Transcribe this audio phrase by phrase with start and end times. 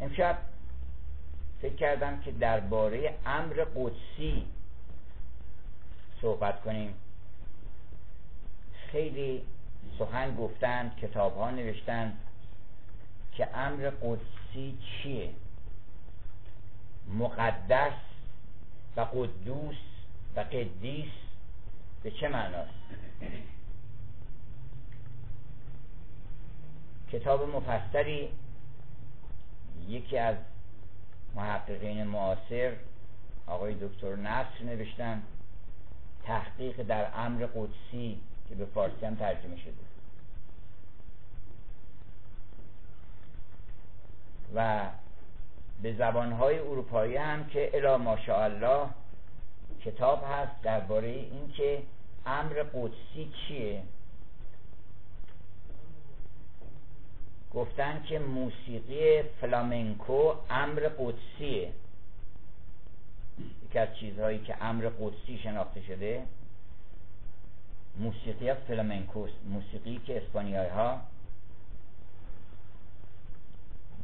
[0.00, 0.38] امشب
[1.62, 4.46] فکر کردم که درباره امر قدسی
[6.22, 6.94] صحبت کنیم.
[8.92, 9.42] خیلی
[9.98, 12.12] سخن گفتن کتاب ها نوشتن
[13.32, 15.30] که امر قدسی چیه؟
[17.18, 17.92] مقدس
[18.96, 19.76] و قدوس
[20.36, 21.12] و قدیس
[22.02, 22.70] به چه معناست؟
[27.12, 28.28] کتاب مفصلی
[29.88, 30.36] یکی از
[31.36, 32.72] محققین معاصر
[33.46, 35.22] آقای دکتر نصر نوشتن
[36.24, 39.88] تحقیق در امر قدسی که به فارسی هم ترجمه شده.
[44.54, 44.88] و
[45.82, 48.86] به زبانهای اروپایی هم که الا ماشاءالله
[49.84, 51.82] کتاب هست درباره اینکه
[52.26, 53.82] امر قدسی چیه؟
[57.54, 61.72] گفتن که موسیقی فلامنکو امر قدسیه.
[63.68, 66.22] یکی از چیزهایی که امر قدسی شناخته شده
[67.96, 71.00] موسیقی فلامنکوست موسیقی که اسپانیایی ها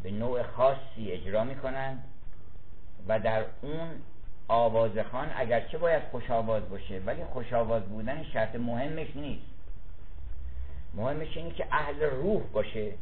[0.03, 1.99] به نوع خاصی اجرا می‌کنن
[3.09, 3.89] و در اون
[4.49, 9.47] آوازخان اگرچه باید خوش آواز باشه ولی خوش آواز بودن شرط مهمش نیست.
[10.95, 12.93] مهمش اینه که اهل روح باشه.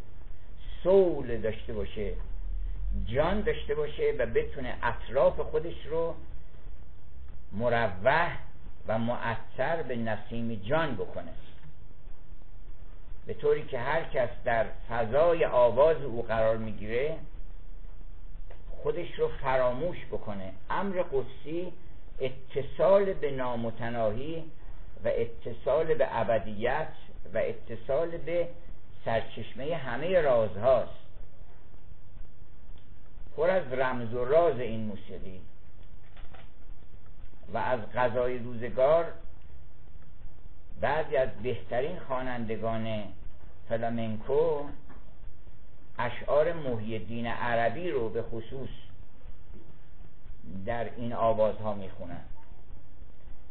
[0.82, 2.12] سول داشته باشه
[3.06, 6.14] جان داشته باشه و بتونه اطراف خودش رو
[7.52, 8.36] مروح
[8.86, 11.32] و معطر به نسیم جان بکنه.
[13.26, 17.16] به طوری که هر کس در فضای آواز او قرار می‌گیره
[18.82, 20.52] خودش رو فراموش بکنه.
[20.70, 21.72] امر قدسی
[22.20, 24.44] اتصال به نامتناهی
[25.04, 26.88] و اتصال به ابدیت
[27.34, 28.48] و اتصال به
[29.04, 31.02] سرچشمه همه رازهاست.
[33.36, 35.40] پر از رمز و راز این موسیقی
[37.52, 39.12] و از غذای روزگار
[40.80, 43.04] بعضی از بهترین خوانندگان
[43.68, 44.64] فلامنکو
[45.98, 48.68] اشعار محی عربی رو به خصوص
[50.66, 52.24] در این آوازها می‌خونن.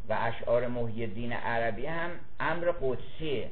[0.10, 3.50] و اشعار محی عربی هم امر قدسیه.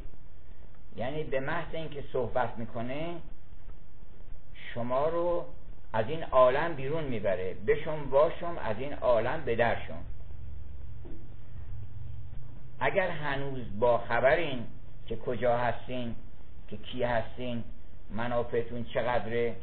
[1.00, 3.16] یعنی به محض اینکه صحبت می‌کنه
[4.74, 5.46] شما رو
[5.94, 7.56] از این عالم بیرون می‌بره.
[7.68, 10.04] بشم واشم از این عالم بدرشم
[12.80, 14.68] اگر هنوز با خبرین
[15.08, 16.16] که کجا هستین
[16.68, 17.64] که کی هستین
[18.12, 19.56] منافعتون چقدره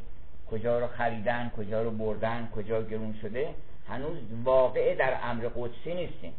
[0.51, 3.53] کجا رو خریدن کجا رو بردن کجا گرون شده
[3.87, 6.33] هنوز واقع در امر قدسی نیستین.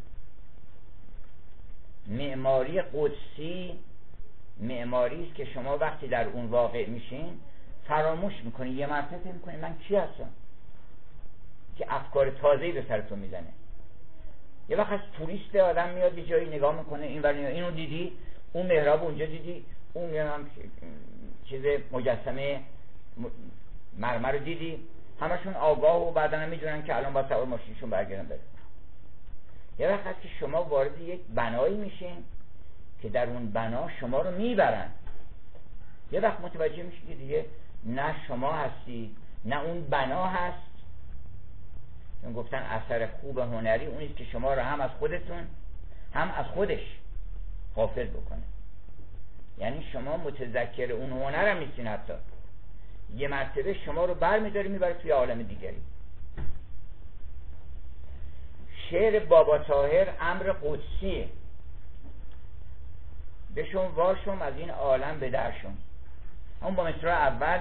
[2.07, 3.79] معماری قدسی
[4.59, 7.39] معماری است که شما وقتی در اون واقع میشین
[7.87, 8.69] فراموش می‌کنی.
[8.69, 10.29] یه مرتبه می‌کنی من کی هستم
[11.77, 13.47] که افکار تازه‌ای به سرتون می‌زنه.
[14.69, 18.11] یه وقت از توریست آدم میاد یه جایی نگاه می‌کنه این ولی اینو دیدی؟
[18.53, 20.49] اون محراب اونجا دیدی؟ اون هم
[21.45, 22.61] چیز مجسمه
[23.97, 24.79] مرمر رو دیدی؟
[25.19, 28.39] همشون آگاه و بعدا می‌دونن که الان با سوار ماشینشون برگردن بره.
[29.79, 32.23] یه وقت که شما وارد یک بنایی میشین.
[33.01, 34.89] که در اون بنا شما رو می‌برن.
[36.11, 37.45] یه وقت متوجه میشی که دیگه
[37.83, 39.15] نه شما هستی
[39.45, 40.69] نه اون بنا هست.
[42.21, 45.47] چون گفتن اثر خوب هنری اونیست که شما رو هم از خودتون
[46.13, 46.81] هم از خودش
[47.75, 48.43] غافل بکنه.
[49.57, 52.13] یعنی شما متذکر اون هنر هم نیستین حتی.
[53.15, 55.81] یه مرتبه شما رو بر میداره می‌بره توی عالم دیگری.
[58.89, 61.29] شعر بابا تاهر امر قدسیه.
[63.55, 65.77] بشون واشم از این عالم به درشم
[66.61, 67.59] اون با مصرع اول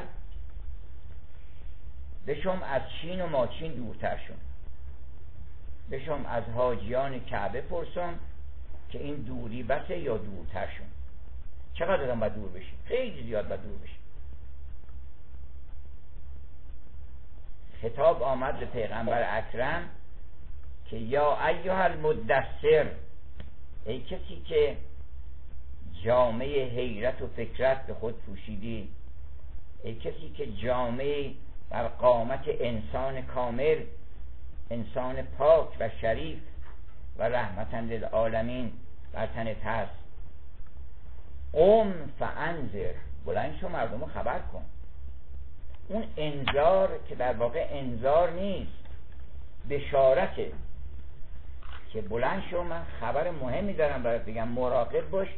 [2.26, 4.36] بشم از چین و ماچین دورتر شون
[5.90, 8.18] بشم از حاجیان کعبه پرسم
[8.90, 10.86] که این دوری بسه یا دورتر شون
[11.74, 13.98] چقدر آدم باید دور بشی؟ خیلی زیاد باید دور بشی.
[17.82, 19.88] خطاب آمد به پیغمبر اکرم
[20.90, 22.86] که یا ایها المدثر
[23.84, 24.76] ای کسی که
[26.04, 28.88] جامعه حیرت و فکرت به خود پوشیدی.
[29.82, 31.30] ای کسی که جامعه
[31.70, 33.78] بر قامت انسان کامل
[34.70, 36.38] انسان پاک و شریف
[37.18, 38.72] و رحمتا للعالمین
[39.12, 39.92] بر تنت هست.
[41.52, 42.92] قم فانذر.
[43.26, 44.64] بلند شو مردم خبر کن.
[45.88, 48.72] اون انذار که در واقع انذار نیست
[49.70, 50.52] بشارته
[51.92, 54.48] که بلند شو من خبر مهمی دارم برات بگم.
[54.48, 55.28] مراقب باش.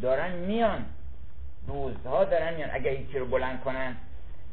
[0.00, 0.84] دارن میان.
[1.66, 2.70] روزها دارن میان.
[2.72, 3.96] اگر یکی رو بلند کنن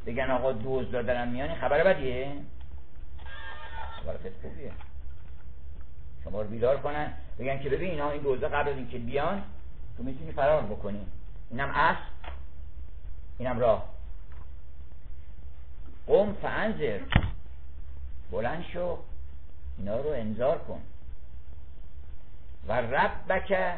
[0.05, 2.31] بگن آقا دوز دادن میانی خبر بدیه؟
[4.01, 4.71] خبر خوبیه.
[6.23, 7.13] شما رو بیدار کنن.
[7.39, 9.43] بگن که ببین اینا این دوزا قبل از اینکه بیان
[9.97, 11.05] تو می‌تونی فرار بکنی.
[11.49, 12.31] اینم اصل.
[13.37, 13.89] اینم راه.
[16.07, 16.99] قوم فانذر.
[18.31, 18.97] بلند شو.
[19.77, 20.81] اینا رو انذار کن.
[22.67, 23.75] و ربک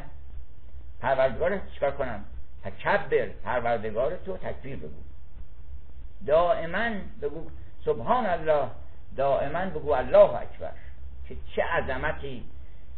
[1.00, 2.24] پروردگار چیکار کنم؟
[2.64, 3.26] تکبر.
[3.44, 5.02] پروردگار تو تکبیر بگو.
[6.26, 6.90] دائما
[7.22, 7.50] بگو
[7.84, 8.68] سبحان الله
[9.16, 10.72] دائما بگو الله اکبر.
[11.28, 12.44] که چه عظمتی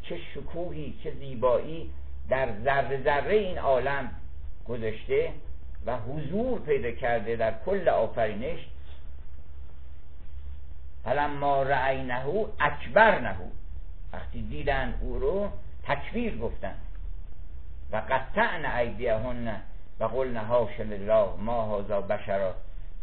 [0.02, 1.90] چه شکوهی چه زیبایی
[2.28, 4.10] در ذره ذره این عالم
[4.68, 5.32] گذاشته
[5.86, 8.60] و حضور پیدا کرده در کل آفرینش.
[11.04, 11.64] فلما
[12.60, 13.44] اکبر نهو
[14.12, 15.48] وقتی دیدن او رو
[15.86, 16.74] تکبیر گفتن.
[17.92, 19.62] و قطعن ایدیهن
[20.00, 22.54] و قلن هاش الله ما هازا بشرا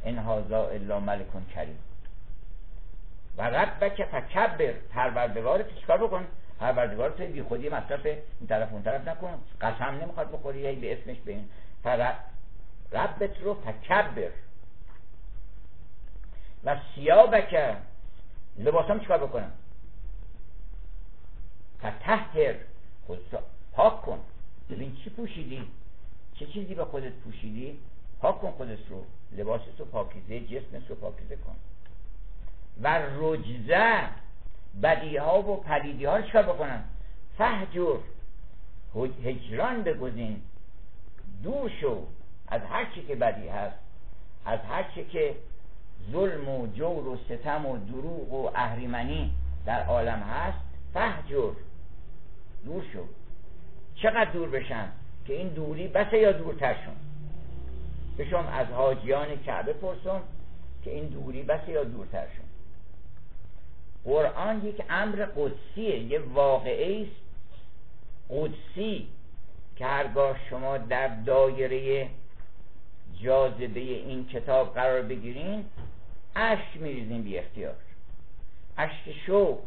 [0.04, 1.80] این هازا الا ملکون کریم.
[3.38, 6.28] و ربک فکبر پروردگار چیکار بکن؟
[6.60, 9.40] پروردگار تو بی خودی مصرف این طرف اون طرف نکن.
[9.62, 11.50] قسم نمی‌خواد بخوری به اسمش به این.
[12.92, 14.30] ربت رو فکبر.
[16.64, 17.76] و سیابک
[18.58, 19.52] لباسام چیکار بکنم؟
[21.80, 22.56] فتحر
[23.08, 23.20] خود
[23.74, 24.20] پاک کن.
[24.70, 25.62] ببین چی پوشیدی؟
[26.36, 27.78] چه چیزی به خودت پوشیدی؟
[28.20, 29.04] پاک کن خودت رو
[29.38, 31.56] لباس رو پاکیزه جسم رو پاکیزه کن.
[32.82, 34.10] و رجزه
[34.84, 36.84] بدی ها و پلیدی ها رو چکار بکنن
[37.38, 37.98] فهجر
[39.24, 40.42] هجران بگزین.
[41.44, 42.04] دور شو
[42.48, 43.76] از هر چی که بدی هست
[44.46, 45.36] از هر چی که
[46.12, 49.34] ظلم و جور و ستم و دروغ و اهریمنی
[49.66, 50.58] در عالم هست
[50.94, 51.52] فهجر.
[52.66, 53.04] دور شو
[54.02, 54.88] چقدر دور بشن
[55.28, 56.96] که این دوری بسه یا دورتر شون؟
[58.18, 60.22] بشم از حاجیان کعبه پرسم
[60.84, 62.46] که این دوری بسه یا دورتر شون؟
[64.04, 67.22] قرآن یک امر قدسیه یه واقعه است.
[68.30, 69.08] قدسی
[69.76, 72.10] که هرگاه شما در دایره
[73.22, 75.66] جاذبه این کتاب قرار بگیرین
[76.36, 77.76] اشک میریزین بی اختیار.
[78.78, 79.60] اشک شوق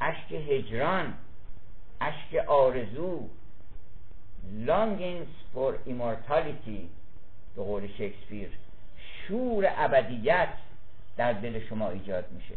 [0.00, 1.14] اشک هجران
[2.00, 3.28] اشک آرزو.
[4.66, 6.82] Longings for immortality.
[7.56, 8.50] به قول شکسپیر.
[9.28, 10.48] شور ابدیت
[11.16, 12.54] در دل شما ایجاد میشه.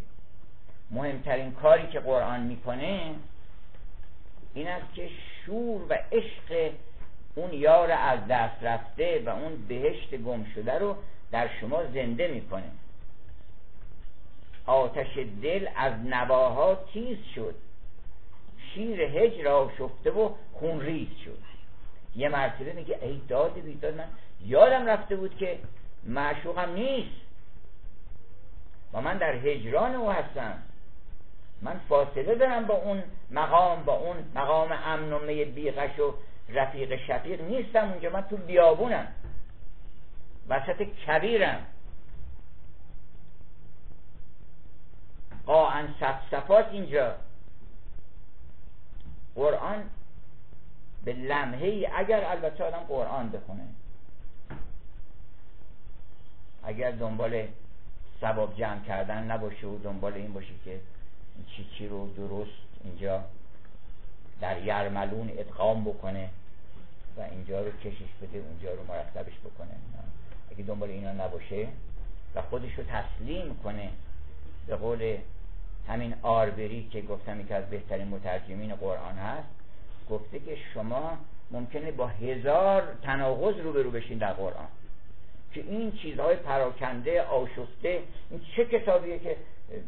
[0.91, 3.15] مهمترین کاری که قرآن می‌کنه
[4.53, 5.09] این است که
[5.45, 6.71] شور و عشق
[7.35, 10.95] اون یار از دست رفته و اون بهشت گم شده رو
[11.31, 12.71] در شما زنده می‌کنه.
[14.65, 17.55] آتش دل از نواها تیز شد.
[18.73, 21.37] شیر هجر را شفته و خون ریز شد.
[22.15, 24.07] یه مرتبه میگه ای داد بیداد من
[24.45, 25.59] یادم رفته بود که
[26.03, 27.21] معشوقم نیست.
[28.93, 30.63] و من در هجران او هستم.
[31.61, 36.13] من فاصله دارم با اون مقام با اون مقام امن و می بیغش و
[36.49, 38.09] رفیق شفیق نیستم اونجا.
[38.09, 39.07] من تو بیابونم.
[40.49, 41.65] وسط کبیرم.
[45.45, 47.15] قاعن صفصفات اینجا.
[49.39, 49.83] قرآن
[51.05, 53.63] به لمحه ای اگر البته آدم قرآن بخونه.
[56.63, 57.47] اگر دنبال
[58.21, 60.79] ثواب جمع کردن نباشه و دنبال این باشه که
[61.47, 62.51] چی چی رو درست
[62.83, 63.23] اینجا
[64.41, 66.29] در یرملون ادغام بکنه
[67.17, 69.75] و اینجا رو کشش بده اونجا رو مرتبش بکنه.
[70.51, 71.67] اگه دنبال اینا نباشه
[72.35, 73.89] و خودش رو تسلیم کنه
[74.67, 75.17] به قول
[75.89, 79.47] همین آربری که گفتم که از بهترین مترجمین قرآن هست
[80.09, 81.17] گفته که شما
[81.51, 84.67] ممکنه با هزار تناقض روبرو بشین در قرآن.
[85.53, 89.35] که این چیزهای پراکنده آشفته این چه کتابیه که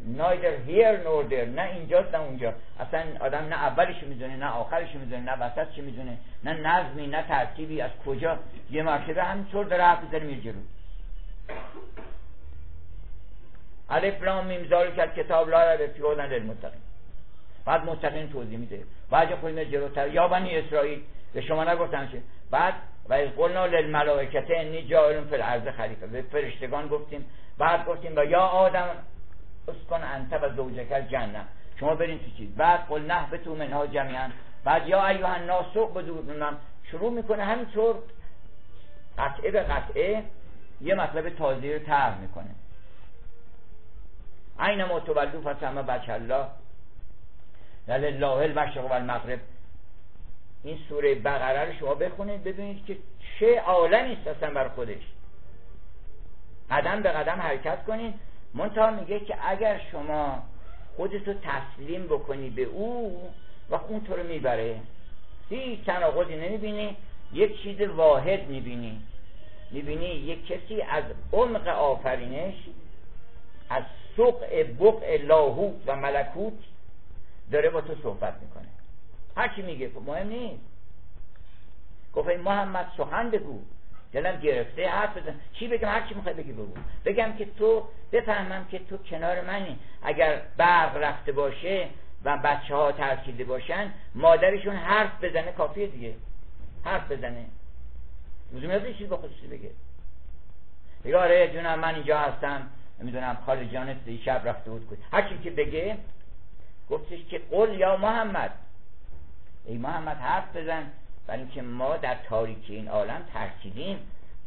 [0.06, 2.54] نایدر هیر نور در نه اینجاست نه اونجا.
[2.80, 7.80] اصلا آدم نه اولش می‌دونه نه آخرش می‌دونه نه وسطش می‌دونه نه نظمی نه ترتیبی
[7.80, 8.38] از کجا؟
[8.70, 10.54] یه مرتبه همینطور داره حرف می‌زنه میره
[13.92, 16.80] الف لام میم کرد کتاب لا رب فی هدن للمتقین.
[17.64, 18.82] بعد متقین توضیح میده.
[19.10, 21.02] بعد خود جلوتر یا بنی اسرائیل
[21.34, 22.18] به شما نگفتن چه
[22.50, 22.74] بعد
[23.08, 26.06] و از قلنا للملائکه انی جاعل فی الارض خلیفه.
[26.06, 27.24] به فرشتگان گفتیم.
[27.58, 28.88] بعد گفتیم و یا آدم
[29.68, 30.86] اسکن انت و زوجک
[31.80, 32.54] شما برین تو چیز.
[32.56, 34.30] بعد قل نه به تو منها جمیعا.
[34.64, 36.56] بعد یا ایوه الناس بدونم
[36.90, 37.94] شروع می‌کنه همینطور.
[39.18, 40.22] قطعه به قطعه
[40.80, 42.50] یه مطلب تازه رو طرح می‌کنه.
[44.58, 46.46] عین ما تولو فسمه بچه الله.
[47.88, 49.40] لله المشرق و المغرب
[50.64, 52.96] این سوره بقره رو شما بخونید ببینید که
[53.40, 55.02] چه عالمی است اصلا بر خودش.
[56.70, 58.14] قدم به قدم حرکت کنین
[58.54, 60.42] منتها میگه که اگر شما
[60.96, 63.32] خودتو تسلیم بکنی به او
[63.70, 64.80] و اون تو رو می‌بره
[65.48, 66.96] هیچ تناقضی نمی‌بینی
[67.32, 69.02] یک چیز واحد می‌بینی.
[69.70, 72.54] می‌بینی یک کسی از عمق آفرینش
[73.70, 73.82] از
[74.16, 76.58] سقع بقع لاهوت و ملکوت
[77.52, 78.68] داره با تو صحبت می‌کنه.
[79.36, 80.62] هرچی میگه خب مهم نیست.
[82.14, 83.60] گفت محمد سخن بگو.
[84.12, 85.34] دلم گرفته حرف بزن.
[85.52, 86.74] چی بگم؟ هر چی می‌خوای بگی بگو.
[87.04, 89.78] بگم که تو بفهمم که تو کنار منی.
[90.02, 91.88] اگر برق رفته باشه
[92.24, 96.14] و بچه ها ترکیده باشن مادرشون حرف بزنه کافیه دیگه.
[96.84, 97.44] حرف بزنه.
[98.52, 99.70] لزوم نداره چیز با خودش بگه.
[101.04, 102.70] بگه آره جونم من اینجا هستم.
[103.00, 105.98] نمی‌دونم خاله جانت شب رفته بود کن هر چی که بگه
[106.90, 108.50] گفتش که قول یا محمد.
[109.64, 110.82] ای محمد حرف بزن
[111.26, 113.98] برای اینکه ما در تاریکی این عالم ترکیدیم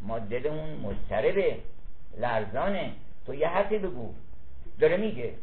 [0.02, 1.60] ما دلمون مضطربه
[2.18, 2.92] لرزانه.
[3.25, 4.14] تو یه حرفی بگو.
[4.80, 5.34] داره میگه.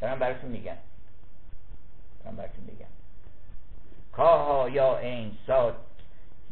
[0.00, 0.76] دارم براتون میگم.
[2.24, 2.86] دارم براتون میگم.
[4.12, 5.76] کاها یا این ساد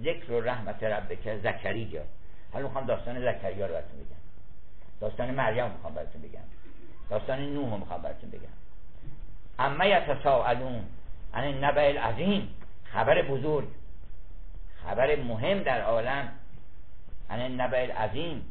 [0.00, 2.02] ذکر و رحمت ربک زکریا.
[2.52, 4.17] حالا می‌خوام داستان زکریا رو براتون بگم.
[5.00, 6.40] داستان مریم می‌خوام براتون بگم.
[7.11, 8.59] داستان نوح می‌خوام براتون بگم.
[9.59, 10.85] اما یتساءلون
[11.35, 12.55] عن النبع العظیم.
[12.85, 13.69] خبر بزرگ.
[14.85, 16.28] خبر مهم در عالم.
[17.31, 18.45] عن النبع العظیم.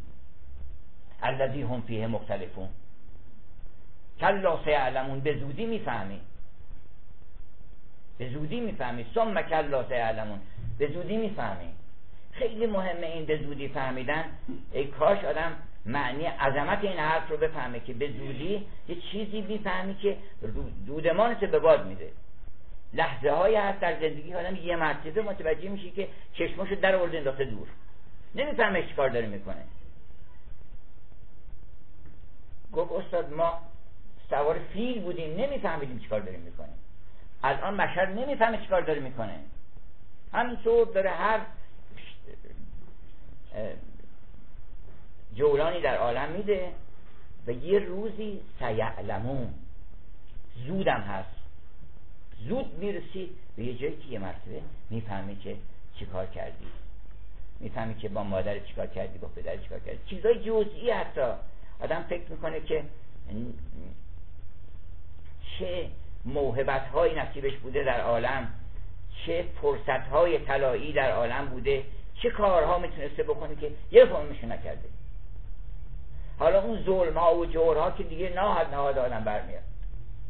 [1.23, 2.69] الذی هم فیه مختلفون.
[4.19, 6.21] کلا سیعلمون به زودی می‌فهمی.
[8.17, 9.05] به زودی می‌فهمی.
[9.15, 10.39] ثم کلا سیعلمون.
[10.77, 11.73] به زودی می‌فهمی.
[12.31, 14.25] خیلی مهمه این به زودی فهمیدن.
[14.71, 15.51] ای کاش آدم
[15.87, 20.17] معنی عظمت این حرف رو بفهمه که به زودی یه چیزی می‌فهمی که
[20.85, 22.11] دودمانت به باد میده
[22.93, 27.45] لحظه های هست در زندگی آدم یه مرتبه متوجه میشه که چشماشو در آورد انداخته
[27.45, 27.67] دور.
[28.35, 29.63] نمی‌فهمه کار داره می‌کنه.
[32.73, 33.59] گفت استاد ما
[34.29, 36.73] سوار فیل بودیم نمیفهمیدیم چیکار داریم می‌کنه
[37.43, 39.39] الان بشر نمی‌فهمه چیکار داره می‌کنه.
[40.33, 41.39] همینطور داره هر
[45.37, 46.71] جولانی در عالم میده
[47.47, 49.53] و یه روزی سیعلمون.
[50.67, 51.29] زودم هست.
[52.47, 55.55] زود می‌رسی به یه جایی که یه مرتبه می‌فهمی که
[55.99, 56.65] چیکار کردی.
[57.59, 59.99] می‌فهمی که با مادر چیکار کردی با پدر چیکار کردی.
[60.05, 61.31] چیزای جزئی حتی.
[61.79, 62.83] آدم فکر می‌کنه که
[65.59, 65.89] چه
[66.25, 68.53] موهبت های نصیبش بوده در عالم.
[69.25, 71.83] چه فرصت های طلایی در عالم بوده.
[72.21, 74.89] چه کارها می‌تونسته بکنه که یه فرمش نکرده.
[76.39, 79.63] حالا اون ظلم ها و جورها که دیگه نهاد نهاد آدم برمیاد.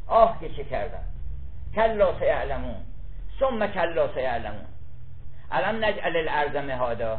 [0.08, 1.04] آه که چه کردن.
[1.76, 2.76] کلا سیعلمون.
[3.40, 4.66] ثم کلا سیعلمون.
[5.52, 7.18] الان نجعل الارض مهادا.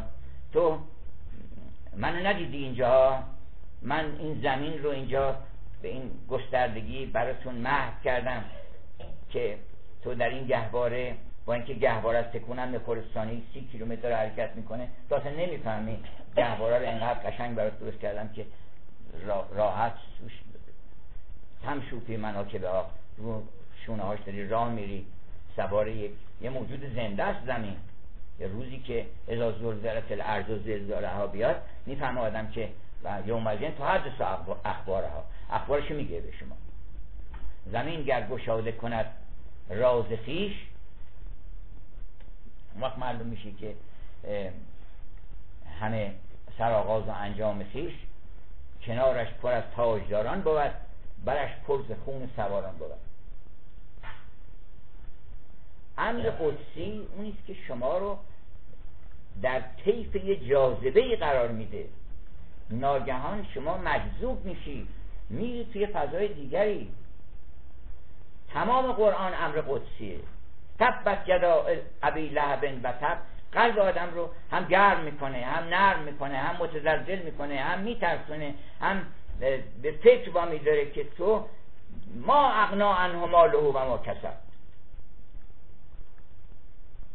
[0.52, 0.78] تو
[1.96, 3.22] منو ندیدی اینجا؟
[3.82, 5.36] من این زمین رو اینجا
[5.82, 8.44] به این گستردگی براتون محو کردم
[9.30, 9.58] که
[10.04, 11.14] تو در این گهواره
[11.46, 15.98] با اینکه گهواره از تکونم به خورستانی سی کیلومتر حرکت می‌کنه تو اصلا نمی‌فهمی
[16.36, 18.46] گهواره رو انقدر قشنگ برات درست کردم که
[19.54, 20.32] راحت سوش
[21.66, 22.68] هم شوفی منو که به
[23.16, 23.42] رو
[23.86, 25.06] شونه هاش داری راه میری
[25.56, 27.76] سوار یه موجود زنده است زمین.
[28.40, 32.68] یه روزی که ازا زلزلت الارض و زلزاله ها بیاد می‌فهمه آدم که
[33.04, 34.20] و یوم الدین تو حدث
[34.64, 35.24] اخبارها.
[35.50, 36.56] اخبارشو میگه به شما.
[37.72, 39.06] زمین گر گشاده کند
[39.70, 40.52] راز خیش
[42.80, 43.74] وقت معلوم میشه که
[45.80, 46.14] همه
[46.58, 47.92] سرآغاز و انجام خیش
[48.88, 50.72] کنارش پر از تاجداران بود
[51.24, 52.90] برش پر خون سواران بود.
[55.98, 58.18] امر قدسی اونیست که شما رو
[59.42, 61.88] در طیف یه جاذبه قرار میده.
[62.70, 64.88] ناگهان شما مجذوب میشی
[65.30, 66.90] میری توی فضای دیگری.
[68.52, 70.20] تمام قرآن امر قدسیه.
[70.78, 71.66] تبت یدا
[72.02, 73.18] ابی لهب و تب.
[73.52, 79.06] قلب آدم رو هم گرم می‌کنه هم نرم می‌کنه هم متزلزل می‌کنه هم میترسونه هم
[79.82, 81.46] به فکر با میداره که تو
[82.14, 84.32] ما اغنا عنه ماله و ما کسب.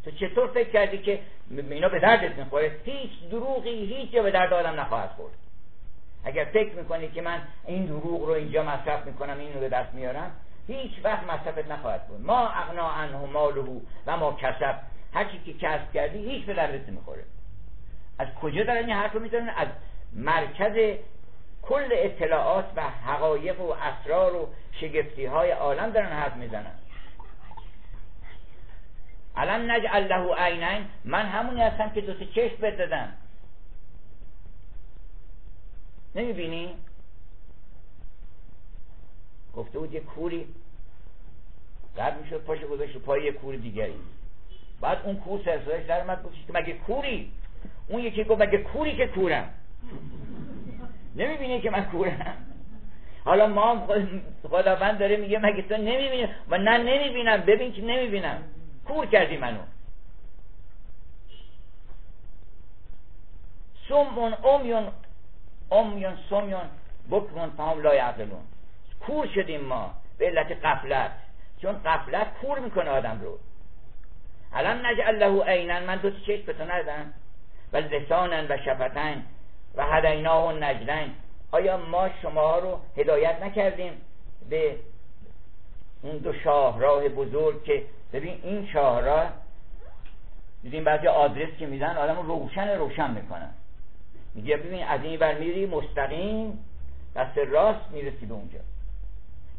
[0.06, 1.20] تو چطور فکر کردی که
[1.52, 5.34] اینا به دردت می‌خوره؟ هیچ دروغی هیچ به درد آدم نخواهد خورد.
[6.24, 10.32] اگر فکر می‌کنی که من این دروغ رو اینجا مصرف می‌کنم اینو به دست میارم
[10.68, 14.76] هیچ وقت مصرفت نخواهد بود ما اغنا عنه ماله و ما کسب.
[15.14, 17.24] هر چی که کسب کردی هیچ به دردت نمی‌خوره.
[18.20, 19.68] از کجا دارن این حرف رو می‌زنن؟ از
[20.14, 20.98] مرکز
[21.62, 26.76] کل اطلاعات و حقایق و اسرار و شگفتی های عالم دارن حرف می‌زنن.
[29.36, 33.14] الان نجعل له عینین من همونی هستم که دو تا چشم بد
[36.16, 36.76] نمی‌بینی؟
[39.56, 40.48] گفته بود یه کوری
[41.98, 44.00] قد می‌شد پاش گذاشت پای یه کور دیگری.
[44.84, 47.32] بعد اون کور سرسایش در اومد گفتش مگه کوری؟
[47.88, 49.50] اون یکی گفت مگه کوری که کورم؟
[51.16, 52.38] نمی‌بینی که من کورم.
[53.26, 53.88] حالا ما
[54.50, 57.38] خداوند داره میگه مگه تو نمی‌بینی؟ و نه نمی‌بینم.
[57.38, 58.44] ببین که نمی‌بینم.
[58.88, 59.60] کور کردی منو.
[63.90, 64.88] سمون امیون
[65.72, 66.70] امیون سمیون
[67.12, 68.44] بکمون فهم لا یعقلون
[69.00, 71.12] کور شدیم ما به علت قفلت
[71.62, 73.40] چون قفلت کور می‌کنه آدم رو.
[74.54, 77.14] الان نجعل له عینن من دو چشم به تو ندم
[77.74, 79.24] و لسانن و شفتن
[79.76, 81.10] و هدینا و نجدن.
[81.52, 83.92] آیا ما شما رو هدایت نکردیم
[84.50, 84.76] به
[86.02, 87.84] اون دو شاهراه بزرگ که
[88.14, 89.30] ببین این شاهراه
[90.64, 93.54] دیدیم بعضی آدرس که میدن آدم روشن روشن می‌کنن.
[94.36, 96.66] میگه ببین از این بر میری مستقیم
[97.16, 98.60] دست راست می‌رسی به اونجا.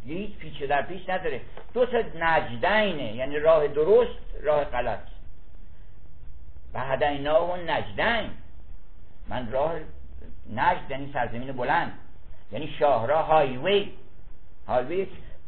[0.07, 1.41] هیچ پیچ در پیش نداره.
[1.75, 4.99] دو تا نجدینه یعنی راه درست راه غلط.
[6.75, 8.31] و هدینا و نجدین.
[9.29, 9.75] من راه
[10.53, 11.99] نجد یعنی سرزمین بلند.
[12.53, 13.93] یعنی شاهراه هایوی.
[14.67, 15.07] هایوی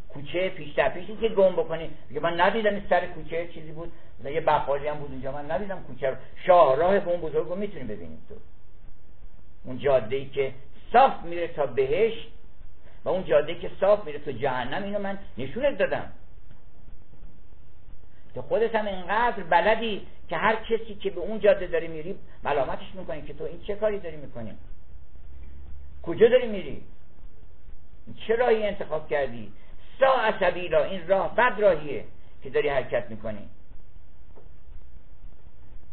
[0.08, 1.90] کوچه پیش در پیشی که گم بکنی.
[2.08, 3.92] میگه من ندیدم سر کوچه چیزی بود.
[4.24, 6.16] یه بقالی هم بود اونجا من ندیدم کوچه رو.
[6.46, 8.34] شاهراه به اون بزرگ رو می‌تونی ببینید تو.
[9.64, 10.52] اون جاده ای که
[10.92, 12.28] صاف میره تا بهشت
[13.06, 16.12] و اون جاده که صاف میره تو جهنم اینو من نشونت دادم.
[18.34, 22.94] تو خودت هم اینقدر بلدی که هر کسی که به اون جاده داری میری ملامتش
[22.94, 24.52] می‌کنی که تو این چه کاری داری می‌کنی؟
[26.02, 26.82] کجا داری میری؟
[28.26, 29.52] چه راهی انتخاب کردی؟
[30.00, 32.04] سا سبیلا این راه بد راهیه
[32.42, 33.48] که داری حرکت می‌کنی.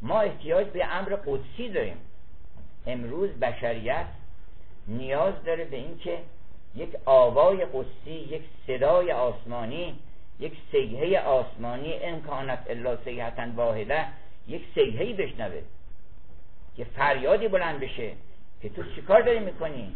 [0.01, 1.97] ما احتیاج به امر قدسی داریم.
[2.87, 4.07] امروز بشریت
[4.87, 6.19] نیاز داره به اینکه
[6.75, 9.99] یک آوای قدسی یک صدای آسمانی
[10.39, 14.05] یک سیحه آسمانی امکانت الا سیحتا واحده
[14.47, 15.61] یک سیحهی بشنوه
[16.77, 18.11] که فریادی بلند بشه
[18.61, 19.95] که تو چیکار داری می‌کنی؟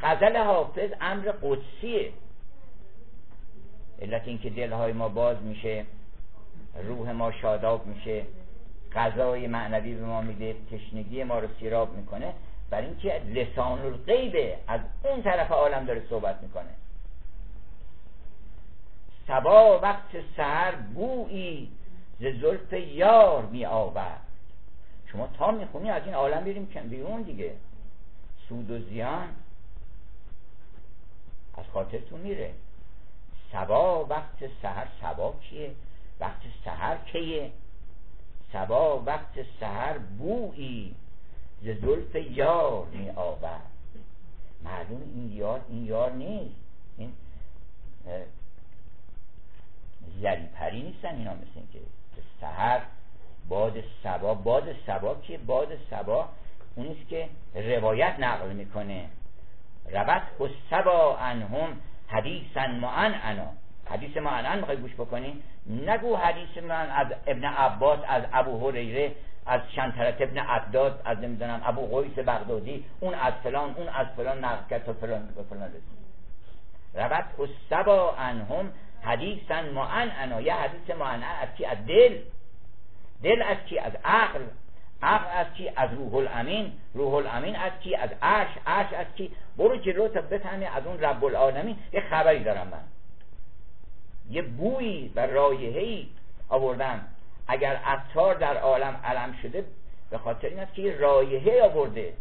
[0.00, 2.12] غزل حافظ امر قدسیه.
[4.02, 5.84] علت اینکه دلهای ما باز میشه
[6.84, 8.22] روح ما شاداب میشه
[8.92, 12.34] غذای معنوی به ما میده تشنگی ما رو سیراب می‌کنه.
[12.70, 16.74] برای اینکه لسان الغیبه از اون طرف عالم داره صحبت می‌کنه.
[19.26, 21.72] سبا وقت سهر بویی
[22.20, 24.20] ز زلف یار می آورد
[25.12, 27.56] شما تا می‌خونی از این عالم بریم بیرون دیگه.
[28.48, 29.28] سود و زیان
[31.56, 32.52] از خاطرتون میره.
[33.52, 35.70] سبا وقت سهر سبا کیه؟
[36.20, 37.50] وقت سهر کیه؟
[38.52, 40.94] سبا وقت سهر بویی
[41.62, 43.70] ز زلف یار می آورد.
[44.64, 46.54] معلوم این یار این یار نیست.
[46.98, 47.12] این
[50.22, 51.78] زری پری نیستن اینا مثل این که
[52.40, 52.80] سهر
[53.48, 54.34] باد سبا.
[54.34, 56.28] باد سبا که باد سبا
[56.74, 59.08] اونیست که روایت نقل می‌کنه.
[59.92, 60.22] روت
[60.70, 63.52] سبا انهم حدیثا معن انا.
[63.84, 69.12] حدیث معن می‌خوای گوش بکنی؟ نگو حدیث من از ابن عباس از ابو هریره
[69.46, 74.44] از شنطرت ابن عداد از نمی‌دونم ابو قیس بغدادی اون از فلان اون از فلان
[74.44, 76.00] نقل کرد تا فلان به فلان رسید.
[76.94, 82.18] روت و سبا انهم حدیثا معن انا یه حدیث معن از کی؟ از دل.
[83.22, 84.40] دل از کی؟ از عقل.
[85.02, 86.72] عقل از کی؟ از روح الامین.
[86.94, 88.48] روح الامین از کی؟ از عرش.
[88.66, 91.76] عرش از کی؟ برو جلو تا بفهمی از اون رب العالمین.
[91.92, 92.82] یه خبری دارم من.
[94.30, 96.06] یه بویی و رایحه‌ای
[96.48, 97.04] آوردم
[97.48, 99.64] اگر عطار در عالم علم شده
[100.10, 102.12] به خاطر این است که یه رایحه آورده.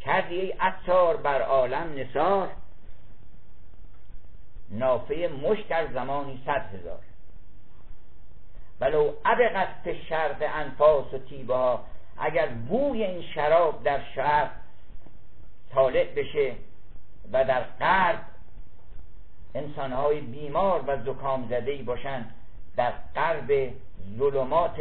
[0.00, 2.48] کردی ای عطار بر عالم نثار.
[4.70, 7.00] نافه مشک در زمانی صد هزار.
[8.80, 11.84] ولو ابقت شرق انفاس و تیبه ها
[12.18, 14.50] اگر بوی این شراب در شرق
[15.74, 16.54] طالع بشه
[17.32, 18.20] و در غرب
[19.54, 22.34] انسانهای بیمار و زکام زده باشند
[22.76, 23.72] در غرب
[24.18, 24.80] ظلمات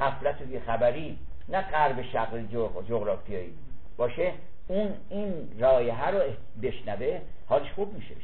[0.00, 2.46] قفلت و بیخبری نه غرب شغل
[2.88, 3.54] جغرافیایی.
[3.96, 4.32] باشه؟
[4.68, 6.20] اون این رایحه رو
[6.62, 8.14] بشنوه حالش خوب میشه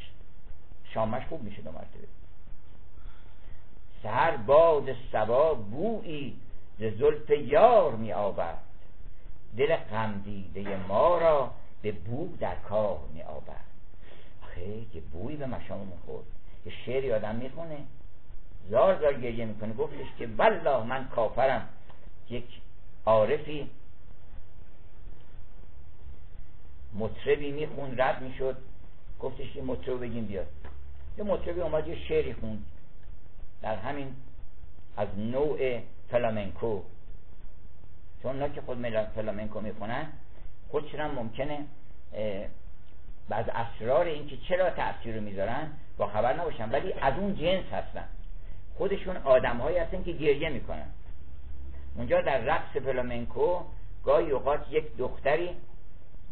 [0.93, 2.07] شامش خوب میشه دو مرتبه.
[4.03, 6.39] سهر باد سبا بویی
[6.79, 8.61] ز زلف یار می آورد
[9.57, 13.64] دل غمدیده ما را به بو در کار می آورد
[14.55, 16.25] آخه که بوی به مشامون خورد.
[16.65, 17.77] یه شعری آدم می‌خونه.
[18.69, 19.73] زار زار گریه می‌کنه.
[19.73, 21.69] گفتش که والله من کافرم.
[22.29, 22.61] یک
[23.05, 23.69] عارفی
[26.93, 28.57] مطربی میخون رد می‌شد.
[29.19, 30.47] گفتش این مطرب بگیم بیاد.
[31.17, 32.65] یه مطربی اومد یه شعری خوند.
[33.61, 34.15] در همین
[34.97, 36.81] از نوع فلامنکو.
[38.23, 40.07] چون اونا که خود فلامنکو می‌خونن
[40.69, 41.65] خودشون هم ممکنه
[43.29, 46.71] بعض اسرار اینکه چرا تأثیر رو می‌ذارن با خبر نباشن.
[46.71, 48.05] ولی از اون جنس هستن.
[48.77, 50.87] خودشون آدم هایی هستن که گریه می‌کنن.
[51.95, 53.59] اونجا در رقص فلامنکو
[54.05, 55.49] گاهی اوقات یک دختری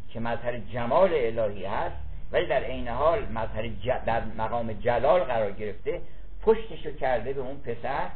[0.09, 1.95] که مظهر جمال الهی هست
[2.31, 3.69] ولی در عین حال مظهر
[4.05, 6.01] در مقام جلال قرار گرفته
[6.41, 8.09] پشتشو کرده به اون پسر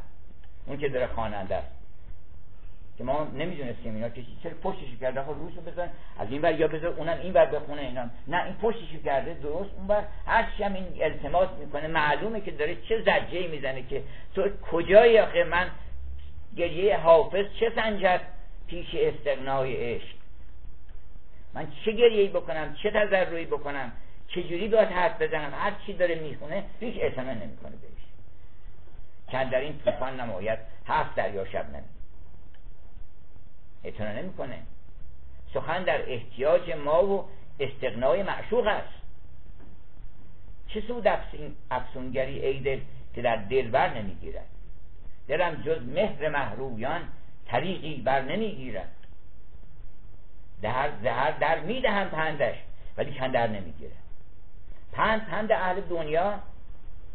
[0.66, 1.77] اون که داره خواننده است.
[2.98, 5.20] که ما نمی‌دونستیم اینا که چرا پشتشو کرده.
[5.20, 8.10] آخه روشو بزن از این ور یا بذار اونم این ور بخونه اینا.
[8.28, 9.70] نه این پشتشو کرده درست.
[9.78, 14.04] اون ور هر هم این التماس می‌کنه معلومه که داره چه زجه می‌زنه که
[14.36, 15.72] تو کجایی آخه؟ من
[16.58, 18.22] گریه حافظ چه سنجد
[18.68, 20.16] پیش استغنای عشق؟
[21.54, 23.92] من چه گریهی بکنم؟ چه تضرعی بکنم؟
[24.28, 27.92] چجوری باید حرف بزنم؟ هر چی داره می‌خونه هیچ اعتنا نمی‌کنه بهش.
[29.32, 31.97] چند در این طوفان نماید هفت دریا شب نمی
[33.88, 34.60] اعتنا نمی‌کنه.
[35.54, 38.97] سخن در احتیاج ما و استغنای معشوق است.
[40.67, 41.08] چه سود
[41.71, 42.80] افسونگری ای دل
[43.15, 44.45] که در دل بر نمی‌گیرد؟
[45.28, 47.02] دلم جز مهر محرویان
[47.45, 48.91] طریقی بر نمی‌گیرد.
[50.62, 52.56] در زهر در می‌دهم پندش
[52.97, 53.91] ولی کن در نمی‌گیره
[54.91, 56.39] پند پند اهل دنیا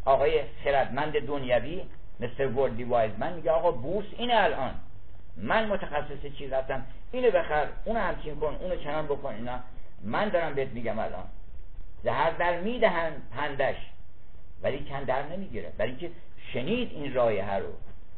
[0.05, 1.83] آقای خردمند دنیوی
[2.21, 4.75] مثل وردی وایزمن میگه آقا بورس اینه الان.
[5.37, 6.87] من متخصص چیز هستم.
[7.13, 9.59] اینو بخر اونو همچین کن اونو چنان بکن اینا.
[10.03, 11.25] من دارم بهت میگم الان.
[12.05, 13.77] زهر در می‌دهن پندش.
[14.63, 15.73] ولی کن در نمی‌گیره.
[15.79, 16.11] برای که
[16.53, 17.73] شنید این رایه رو.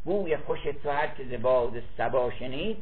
[0.05, 2.77] بوی خوش تو هر که زباد سبا شنید.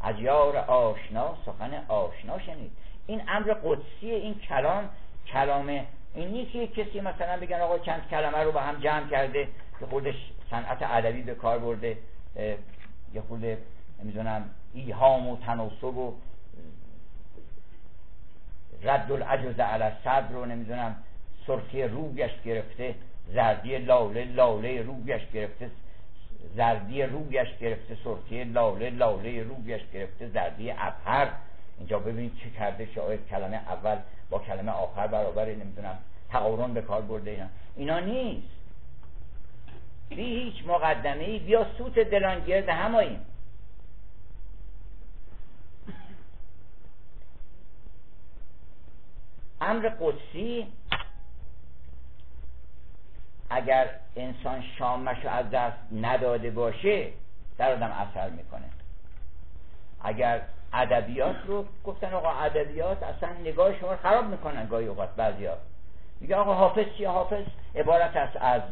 [0.00, 2.70] از یار آشنا سخن آشنا شنید.
[3.06, 4.88] این امر قدسی این کلام
[5.26, 9.48] کلام این نیست که کسی مثلا بگن آقا چند کلمه رو با هم جمع کرده
[9.80, 10.14] که خودش
[10.50, 11.98] صنعت ادبی به کار برده
[13.14, 13.44] یه خود
[14.02, 16.14] نمی‌دونم ایهام و تناسب و
[18.82, 20.96] رد العجز علی صدر رو نمی‌دونم
[21.46, 22.94] سرخی رویش گرفته
[23.34, 25.70] زردی لاله لاله رویش گرفته
[26.56, 31.28] زردی رویش گرفته سرخی لاله لاله رویش گرفته زردی ابهر.
[31.78, 33.96] اینجا ببینید چه کرده شاعر کلمه اول
[34.30, 37.46] با کلمه آخر برابر نمی‌دونم تقارن به کار برده اینا.
[37.76, 38.59] اینا نیست.
[40.10, 43.26] بی هیچ مقدمه ای بیا سوت دلان گرد هماییم.
[49.60, 50.66] امر قدسی
[53.50, 57.12] اگر انسان شامش رو از دست نداده باشه
[57.58, 58.70] در آدم اثر می‌کنه.
[60.02, 60.42] اگر
[60.72, 65.56] ادبیات رو گفتن آقا ادبیات اصلا نگاه شما رو خراب می‌کنن گاهی اوقات بعضیا.
[66.20, 67.44] میگه آقا حافظ چیه؟ حافظ
[67.74, 68.62] عبارت است از.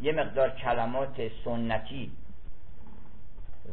[0.00, 2.12] یه مقدار کلمات سنتی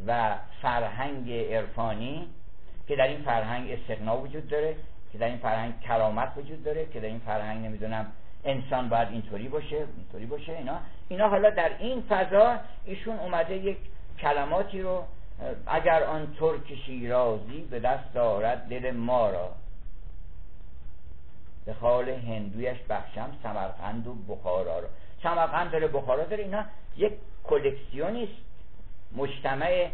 [0.08, 2.28] و فرهنگ عرفانی
[2.88, 4.76] که در این فرهنگ استقنا وجود داره
[5.12, 8.12] که در این فرهنگ کرامت وجود داره که در این فرهنگ نمی‌دونم
[8.46, 10.80] انسان باید اینطوری باشه اینطوری باشه اینا.
[11.08, 13.78] اینا حالا در این فضا ایشون اومده یک
[14.20, 15.04] کلماتی رو
[15.68, 19.52] اگر آن ترک شیرازی به دست دارد دل ما را.
[21.66, 24.88] به خال هندویش بخشم سمرقند و بخارا را.
[25.24, 26.66] سمرقند داره بخارا داره اینا
[26.98, 28.42] یک کلکسیونیست
[29.16, 29.90] مجتمع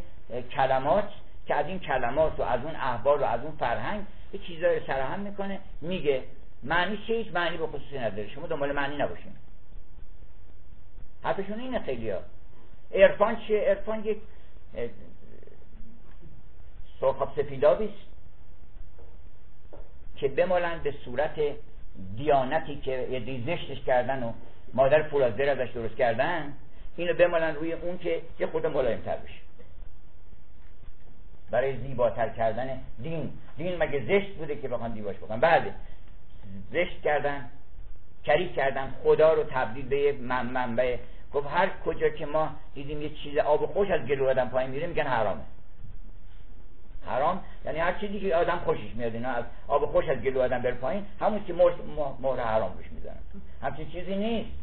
[0.51, 1.09] کلمات
[1.47, 5.19] که از این کلمات و از اون احبار و از اون فرهنگ یه چیزایی سرهم
[5.19, 6.23] می‌کنه میگه
[6.63, 8.29] معنی چه هیچ معنی به خصوصی نداره.
[8.29, 9.31] شما دنبال معنی نباشین.
[11.23, 12.19] حرفشون اینه خیلی ها.
[12.91, 14.17] ارفان چیه؟ ارفان یک
[16.99, 18.13] سرخاب سپیدابیست
[20.15, 21.39] که بمالن به صورت
[22.17, 24.31] دیانتی که یه دیزشتش کردن و
[24.73, 26.53] مادر فولازده ازش درست کردن
[26.95, 29.43] اینو بمالن روی اون که یه خود ملایمتر بشه.
[31.51, 33.33] برای زیباتر کردن دین.
[33.57, 35.73] دین مگه زشت بوده که بخوان دیواش بکنن؟ بله.
[36.71, 37.49] زشت کردن
[38.23, 40.97] کریک کردن خدا رو تبدیل به منبع.
[41.33, 44.87] گفت هر کجا که ما دیدیم یه چیز آب خوش از گلو آدم پایین میره
[44.87, 45.41] میگن حرامه.
[47.05, 50.61] حرام؟ یعنی هر چیزی که آدم خوشش میاد اینا از آب خوش از گلو آدم
[50.61, 53.19] بر پایین همون که مهر حرام روش می‌زنن.
[53.61, 54.62] همچین چیزی نیست.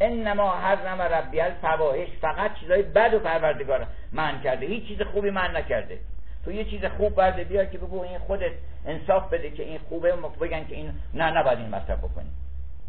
[0.00, 5.56] انما حرم ربی الفواحش فقط چیزای بد و پروردگار من کرده هیچ چیز خوبی من
[5.56, 5.98] نکرده.
[6.44, 8.52] تو یه چیز خوب برده بیا که بگو این خودت
[8.86, 12.30] انصاف بده که این خوبه بگن که این نه نباید این مصرف بکنی.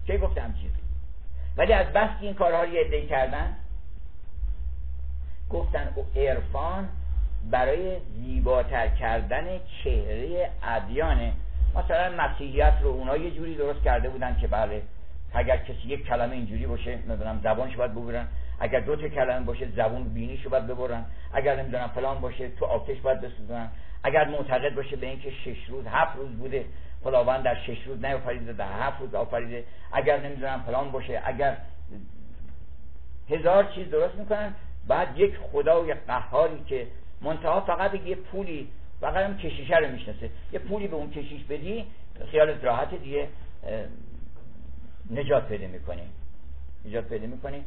[0.08, 0.88] چه گفتم چیزی؟
[1.58, 3.56] ولی از بس این کارها رو یه کردن
[5.50, 6.90] گفتن عرفان
[7.52, 9.46] برای زیباتر کردن
[9.84, 11.34] چهره ادیانه.
[11.76, 14.82] مثلا مسیحیت رو اونا یه جوری درست کرده بودن که بله
[15.34, 18.28] اگر کسی یک کلمه اینجوری باشه نمی‌دونم زبانش باید ببرن.
[18.60, 21.06] اگر دو تا کلمه باشه زبون بینیشو باید ببرن.
[21.34, 23.70] اگر نمی‌دونم فلان باشه تو آتش باید بسوزن.
[24.04, 26.66] اگر معتقد باشه به اینکه شش روز هفت روز بوده
[27.04, 29.64] خداوند در شش روز نیافریده در هفت روز آفریده.
[29.92, 31.58] اگر نمی‌دونم فلان باشه اگر
[33.30, 34.54] هزار چیز درست می‌کنن
[34.88, 36.88] بعد یک خدای قهاری که
[37.22, 38.68] منتها فقط یه پولی
[39.02, 40.30] فقط هم کشیشه رو می‌شناسه.
[40.54, 41.86] یه پولی به اون کشیش بدی
[42.32, 43.28] خیالت راحت دیگه.
[45.12, 46.10] نجات پیدا می‌کنی.
[46.86, 47.64] نجات پیدا می‌کنی.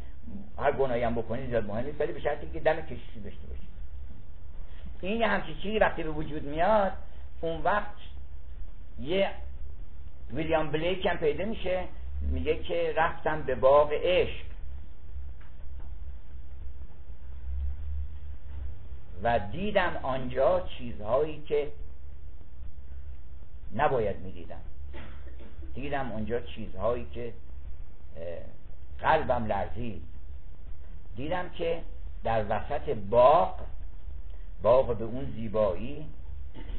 [0.58, 2.00] هر گناهی هم بکنی نجات مهم نیست.
[2.00, 3.68] ولی به شرطی که دم کشیشی داشته باشی.
[5.00, 6.92] این همچی چیزی وقتی به وجود میاد
[7.40, 7.96] اون وقت
[9.00, 9.30] یه
[10.32, 11.84] ویلیام بلیک هم پیدا میشه.
[12.20, 14.44] میگه که رفتم به باغ عشق.
[19.22, 21.72] و دیدم آنجا چیزهایی که
[23.74, 24.60] نباید می‌دیدم.
[25.74, 27.32] دیدم اونجا چیزهایی که
[29.00, 30.02] قلبم لرزید.
[31.16, 31.82] دیدم که
[32.24, 33.60] در وسط باغ
[34.62, 36.06] باغ به اون زیبایی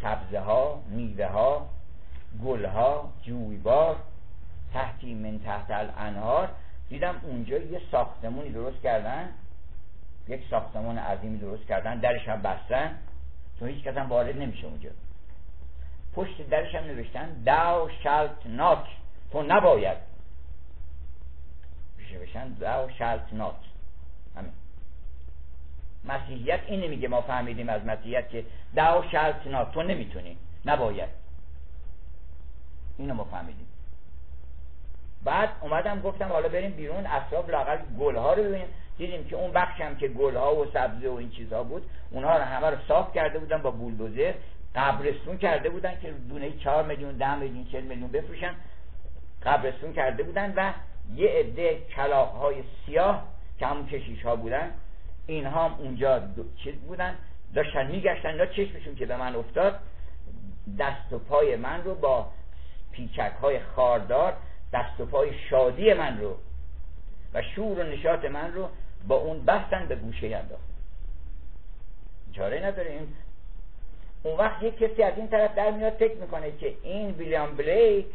[0.01, 1.69] سبزه ها میوه ها
[2.43, 3.95] گل ها جویبار
[4.73, 6.49] تحتی من تحت الانهار
[6.89, 9.29] دیدم اونجا یه ساختمونی درست کردن.
[10.27, 11.99] یک ساختمان عظیمی درست کردن.
[11.99, 12.97] درش هم بستن.
[13.59, 14.89] چون هیچ کس وارد نمیشه اونجا.
[16.15, 18.85] پشت درش هم نوشتن داو شالت ناک
[19.31, 19.97] تو نباید.
[22.13, 23.55] نوشتن داو شالت ناک
[24.35, 24.51] همین.
[26.05, 28.45] مسیحیت اینه میگه ما فهمیدیم از مسیحیت که
[28.75, 30.37] داو شالت ناک تو نمی‌تونی.
[30.65, 31.09] نباید.
[32.97, 33.67] اینو ما فهمیدیم.
[35.23, 38.67] بعد اومدم گفتم حالا بریم بیرون اطراف لاقل گل ها رو ببینیم.
[38.97, 42.37] دیدیم که اون بخش هم که گل ها و سبزه و این چیزها بود اونها
[42.37, 44.33] رو همه رو صاف کرده بودن با بولدوزر.
[44.75, 48.55] قبرستون کرده بودن که دونه چهار میلیون ده میلیون چل میلیون بفروشن.
[49.43, 50.73] قبرستون کرده بودن و
[51.15, 53.27] یه عده کلاق های سیاه
[53.59, 54.71] که همون کشیش ها بودن
[55.27, 56.21] اینها هم اونجا
[56.63, 57.15] چیز بودن.
[57.53, 59.79] داشتن میگشتن یا چشمشون که به من افتاد
[60.79, 62.29] دست و پای من رو با
[62.91, 64.33] پیچک های خاردار
[64.73, 66.37] دست و پای شادی من رو
[67.33, 68.69] و شور و نشاط من رو
[69.07, 70.63] با اون بستن به گوشه انداخت.
[72.31, 73.07] چاره نداره این
[74.23, 78.05] اون وقت یک کسی از این طرف در میاد فکر می‌کنه که این ویلیام بلیک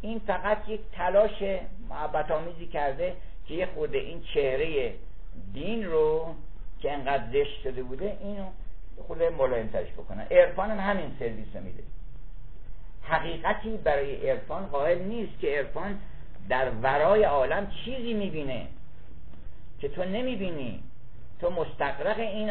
[0.00, 1.42] این فقط یک تلاش
[1.88, 3.16] محبت آمیزی کرده
[3.48, 4.94] که یه خود این چهره
[5.52, 6.34] دین رو
[6.80, 8.46] که انقدر زشت شده بوده اینو
[9.06, 11.82] خود ملایم ترش بکنن عرفان هم همین سرویس میده.
[13.02, 16.00] حقیقتی برای عرفان قائل نیست که عرفان
[16.48, 18.66] در ورای عالم چیزی می‌بینه
[19.80, 20.82] که تو نمی‌بینی.
[21.40, 22.50] تو مستقرق این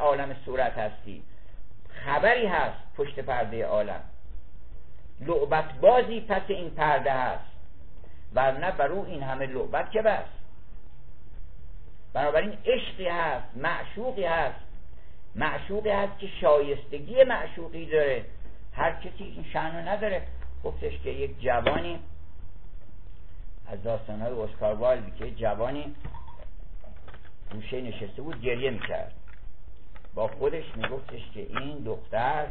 [0.00, 1.22] عالم صورت هستی.
[1.92, 4.00] خبری هست پشت پرده عالم.
[5.20, 7.44] لعبت بازی پس این پرده هست.
[8.34, 10.26] ورنه برو این همه لعبت که بس.
[12.12, 14.60] بنابراین عشقی هست معشوقی هست.
[15.34, 18.24] معشوقی هست که شایستگی معشوقی داره.
[18.72, 20.22] هر کسی این شعنو نداره.
[20.64, 22.00] گفتش که یک جوانی
[23.66, 25.94] از داستان های اسکار والدی که جوانی
[27.52, 29.14] گوشه نشسته بود گریه می‌کرد.
[30.14, 32.46] با خودش میگفتش که این دختر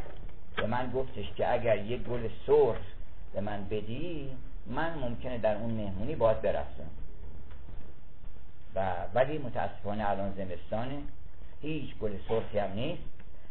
[0.56, 2.76] به من گفتش که اگر یک گل سرخ
[3.34, 4.30] به من بدی
[4.66, 6.90] من ممکنه در اون مهمونی باید برفتم
[8.74, 11.02] و ولی متاسفانه الان زمستانه.
[11.60, 13.02] هیچ گل سرخی هم نیست.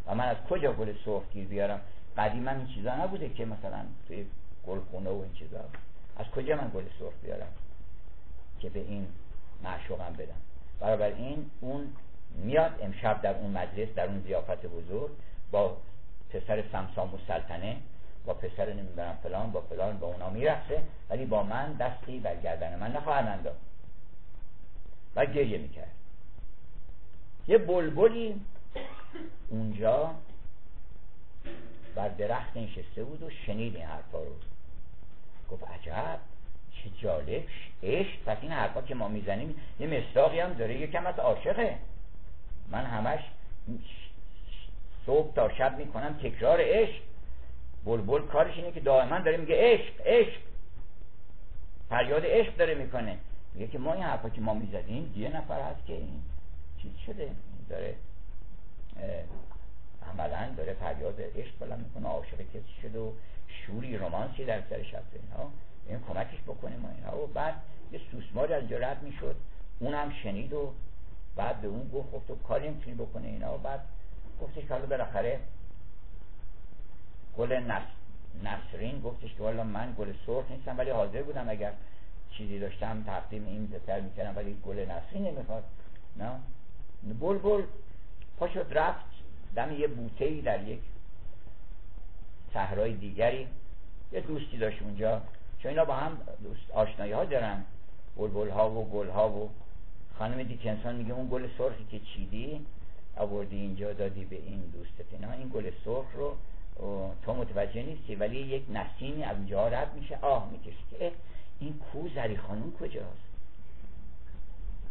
[0.08, 1.82] و من از کجا گل سرخ گیر بیارم؟
[2.17, 4.26] قدیما این چیزا نبوده که مثلا توی
[4.67, 5.60] گلخونه و این چیزا.
[6.17, 7.47] از کجا من گل سرخ بیارم
[8.60, 9.08] که به این
[9.63, 10.41] معشوقم بدم؟
[10.80, 11.88] برابر این اون
[12.36, 15.12] میاد امشب در اون مجلس در اون زیافت بزرگ
[15.52, 15.78] با
[16.30, 17.78] پسر سمسام و سلطنه
[18.26, 22.80] با پسر نمی‌دونم فلان با فلان با اونا میرخصه ولی با من دستی بر گردن
[22.80, 23.58] من نخواهد انداخت.
[25.15, 25.91] و گریه می‌کرد.
[27.48, 28.41] یه بلبلی
[29.50, 30.15] اونجا
[31.96, 34.36] بر درخت نشسته بود و شنید این حرفا رو.
[35.52, 36.20] گفت عجب
[36.72, 37.44] چه جالب
[37.84, 38.24] عشق.
[38.26, 41.78] پس این حرفا که ما می‌زنیم یه مستاقی هم داره یکم از عاشقه.
[42.72, 43.20] من همش
[45.06, 47.02] صبح تا شب می‌کنم تکرار عشق.
[47.86, 50.40] بلبل کارش اینه که دائما داره میگه عشق عشق.
[51.90, 53.18] فریاد عشق داره می‌کنه.
[53.54, 56.22] میگه که ما این حرفا که ما می‌زدیم یه نفر هست که این
[56.82, 57.32] چیز شده.
[57.70, 57.96] داره
[60.14, 63.12] عملا داره فریاد عشق بلند می‌کنه عاشق کسی شده و
[63.48, 65.52] شوری رومانسی در سرش هست اینها
[65.88, 67.54] این کمکش بکنه ما اینها و بعد
[67.92, 69.36] یه سوسماری از رد می‌شد.
[69.80, 70.74] اونم شنید و
[71.36, 73.80] بعد به اون گفت خب تو کاری می‌تونی بکنه اینا؟ و بعد
[74.41, 75.39] گفتش که حالا بالاخره
[77.38, 77.82] گل نس...
[78.44, 81.74] نسرین گفتش که والا من گل سرخ نیستم ولی حاضر بودم اگر
[82.32, 85.63] چیزی داشتم تقدیم این بهتر می‌کردم ولی گل نسرین نمی‌خواد.
[86.17, 86.32] نه؟
[87.20, 87.63] بل بل.
[88.38, 89.06] پا شد رفت.
[89.56, 90.80] دم یه بوته ای در یک
[92.54, 93.48] صحرای دیگری.
[94.12, 95.22] یه دوستی داشت اونجا.
[95.60, 97.63] چون اینا با هم دوست آشنایی ها دارن.
[98.17, 99.50] بلبل ها و گل ها و
[100.19, 102.65] خانم دیکنسون میگه اون گل سرخی که چیدی
[103.17, 106.36] آوردی اینجا دادی به این دوستت اینا این گل سرخ رو
[107.26, 111.12] تو متوجه نیستی ولی یک نسیمی از اونجا رد میشه آه می‌کشه که
[111.60, 113.32] این کو زری خانم کجاست؟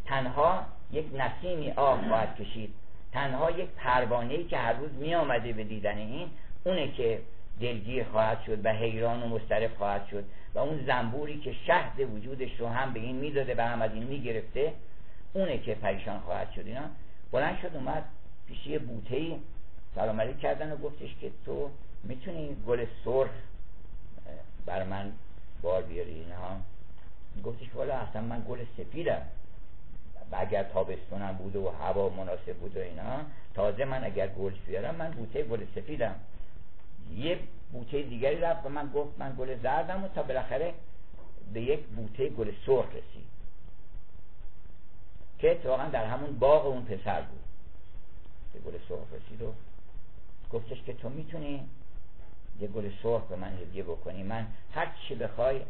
[0.04, 2.74] تنها یک نسیمی آه خواهد کشید.
[3.12, 6.30] تنها یک پروانه که هر روز می آمده به دیدن این
[6.64, 7.20] اونه که
[7.60, 10.24] دلگیر خواهد شد و حیران و مسترف خواهد شد.
[10.54, 14.02] و اون زنبوری که شهد وجودش رو هم به این می‌داده و هم از این
[14.02, 14.72] می‌گرفته
[15.32, 16.66] اونه که پریشان خواهد شد.
[16.66, 16.82] اینا
[17.32, 18.04] بلند شد اومد
[18.46, 19.36] پیش یه بوته ای
[19.94, 21.70] سلام علیک کردن و گفتش که تو
[22.04, 23.30] می‌تونی گل سرخ
[24.66, 25.12] بر من
[25.62, 26.14] بار بیاری.
[26.14, 26.56] اینها
[27.44, 29.22] گفتش والا اصلا من گل سفیدم.
[30.32, 33.20] و اگر تابستونم بوده و هوا مناسب بود و اینا
[33.54, 36.14] تازه من اگر گل بیارم من بوته گل سفیدم.
[37.16, 37.38] یه
[37.72, 40.74] بوته دیگری رفت و من گفت من گل زردم و تا بالاخره
[41.52, 43.39] به یک بوته گل سرخ رسید.
[45.40, 47.40] که اتفاقا در همون باغ اون پسر بود.
[48.52, 49.52] به گل سرخ رسید و
[50.52, 51.68] گفتش که تو می‌تونی
[52.60, 54.22] یه گل سرخ به من هدیه بکنی.
[54.22, 55.60] من هر چی بخوای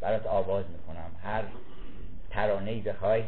[0.00, 1.10] برات آواز می‌کنم.
[1.22, 1.44] هر
[2.30, 3.24] ترانه بخوای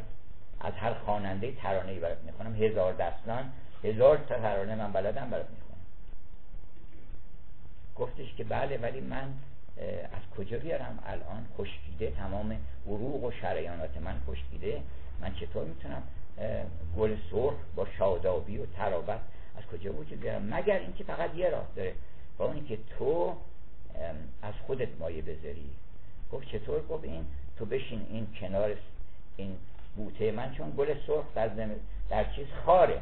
[0.61, 3.53] از هر خواننده ترانه برات می‌کنم هزار دستان
[3.85, 5.69] هزار تا ترانه من بلدم برات می‌کنم
[7.97, 9.33] گفتش که بله ولی من
[10.13, 12.57] از کجا بیارم؟ الان خشکیده تمام
[12.87, 14.83] عروق و شریانات من خشکیده.
[15.21, 16.03] من چطور می‌تونم
[16.99, 19.21] گل سرخ با شادابی و ترابت
[19.57, 21.95] از کجا وجود بیارم؟ مگر اینکه فقط یه راه داره.
[22.39, 23.37] با اونی که تو
[24.43, 25.71] از خودت مایه بذاری.
[26.33, 27.27] گفت چطور؟ گفت این
[27.59, 28.75] تو بشین این کنار
[29.37, 29.57] این
[29.97, 31.49] بوته من چون گل سرخ در,
[32.11, 33.01] در چیز خاره.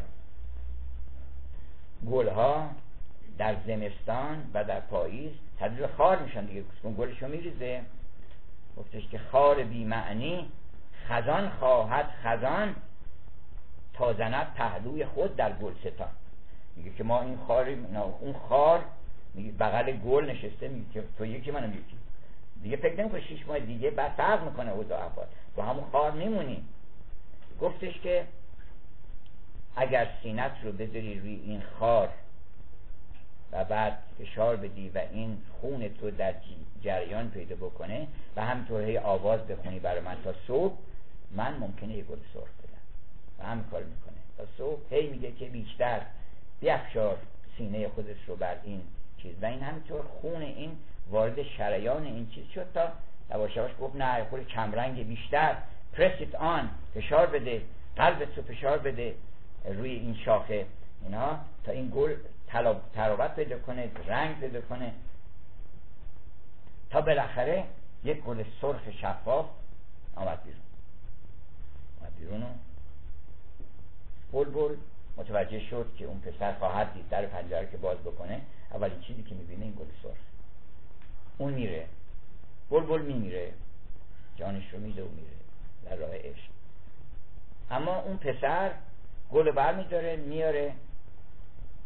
[2.10, 2.70] گلها
[3.38, 6.62] در زمستان و در پاییز تبدیل خار میشن دیگه.
[6.98, 7.82] گلشو میریزه.
[8.76, 10.48] گفتش که خار بی معنی
[11.08, 12.74] خزان خواهد خزان
[13.94, 16.08] تا زند پهلوی خود در گلستان.
[16.76, 17.86] میگه که ما این خاری
[18.20, 18.84] اون خار
[19.34, 21.96] میگه بغل گل نشسته میگه تو یکی منم یکی
[22.62, 25.26] دیگه فکر نمی‌کنه شیش ماه دیگه بعد فرق می‌کنه اوضاع احوال.
[25.56, 26.64] تو همون خار میمونی.
[27.60, 28.26] گفتش که
[29.76, 32.08] اگر سینت رو بذاری روی این خار
[33.52, 36.34] و بعد فشار بدی و این خون تو در
[36.82, 40.74] جریان پیدا بکنه و همینطور هی آواز بخونی برای من تا صبح
[41.30, 42.82] من ممکنه یه گل سرخ بدم.
[43.38, 44.16] و همین کار می‌کنه.
[44.36, 46.00] تا صبح هی میگه که بیشتر
[46.60, 47.18] بیافشار
[47.58, 48.82] سینه خودش رو بر این
[49.18, 49.34] چیز.
[49.42, 50.76] و این همینطور خون این
[51.10, 52.88] وارد شریان این چیز شد تا
[53.30, 55.56] یواش گفت نه خود کمرنگ بیشتر.
[55.92, 57.62] پرست آن فشار بده.
[57.96, 59.14] قلبت رو فشار بده
[59.64, 60.66] روی این شاخه.
[61.02, 62.14] اینا تا این گل
[62.94, 64.92] تراوت پیدا کنه رنگ پیدا کنه.
[66.90, 67.64] تا بالاخره
[68.04, 69.46] یک گل سرخ شفاف
[70.16, 70.60] آمد بیرون.
[72.18, 72.46] بیرون و
[74.44, 74.76] بل
[75.16, 78.40] متوجه شد که اون پسر خواهد دید در پنجره که باز بکنه.
[78.74, 80.16] اولین چیزی که می‌بینه این گل سرخ.
[81.38, 81.86] اون میره.
[82.70, 83.52] بل بل میمیره.
[84.36, 85.36] جانش رو میده و میره
[85.84, 86.50] در راه عشق.
[87.70, 88.70] اما اون پسر
[89.32, 90.72] گل بر میداره میاره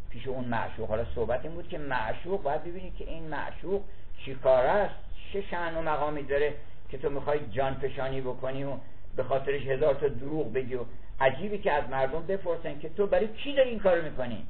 [0.09, 0.89] پیش اون معشوق.
[0.89, 3.81] حالا صحبت این بود که معشوق باید ببینی که این معشوق
[4.25, 4.95] چی کار است؟
[5.33, 6.53] چه شعن و مقامی داره
[6.89, 8.73] که تو می‌خوای جان فشانی بکنی و
[9.15, 10.85] به خاطرش هزار تا دروغ بگی و
[11.19, 14.45] عجیبی که از مردم بپرسن که تو برای کی داری این کار می‌کنی؟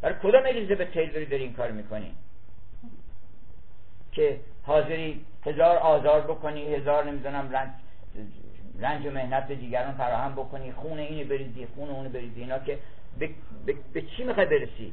[0.00, 0.42] برای کدام
[0.78, 2.12] به تیلوری داری این کار می‌کنی؟
[4.12, 7.70] که حاضری هزار آزار بکنی هزار نمی‌دونم رنج
[8.78, 12.78] رنج و مهنت به دیگران فراهم بکنی خون اینو بریزی خون اونو بریزی اینا که
[13.18, 13.30] به,
[13.92, 14.92] به, چی می‌خوای برسی؟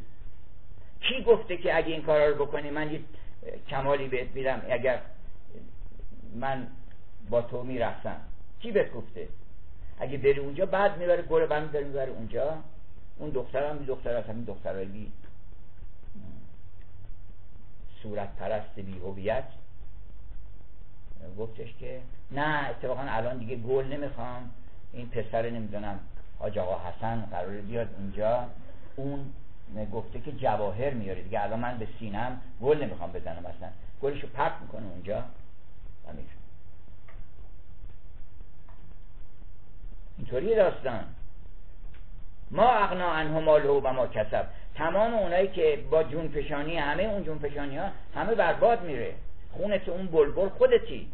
[0.99, 2.99] کی گفته که اگه این کارا رو بکنی من یه
[3.69, 4.99] کمالی بهت میدم اگر
[6.35, 6.67] من
[7.29, 8.21] با تو می‌رفتم
[8.63, 9.27] کی بهت گفته؟
[9.99, 12.57] اگه بری اونجا بعد می‌بره گل بند داره می‌بره اونجا.
[13.17, 15.11] اون دختر هم دختر از همین دخترهای بی
[18.03, 19.43] صورت پرست بی هویت.
[21.37, 22.01] گفتش که
[22.31, 24.51] نه اتفاقا الان دیگه گل نمی‌خوام.
[24.93, 25.99] این پسر نمی‌دونم
[26.39, 28.49] حاج آقا حسن قرار بیاد اینجا
[28.95, 29.33] اون
[29.93, 31.21] گفته که جواهر میاره.
[31.21, 33.69] دیگه الان من به سینم گل نمی‌خوام بزنم اصلا.
[34.01, 35.23] گلشو پرت می‌کنه اونجا.
[36.07, 36.13] و
[40.17, 41.03] اینطوری داستان.
[42.51, 44.45] ما اغنا عنه ماله و ما کسب.
[44.75, 49.13] تمام اونایی که با جون فشانی همه اون جون فشانی ها همه برباد میره.
[49.51, 51.07] خونت اون بلبل خودتی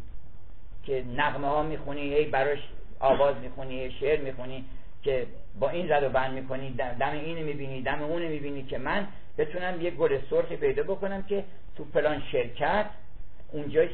[0.84, 2.58] که نغمه ها می‌خونی هی براش
[3.00, 4.64] آواز می‌خونی شعر می‌خونی
[5.02, 5.26] که
[5.58, 9.06] با این زد و بند می‌کنی دم اینو می‌بینی دم اونو می‌بینی که من
[9.38, 11.44] بتونم یه گل سرخی پیدا بکنم که
[11.76, 12.86] تو پلان شرکت
[13.52, 13.84] اونجا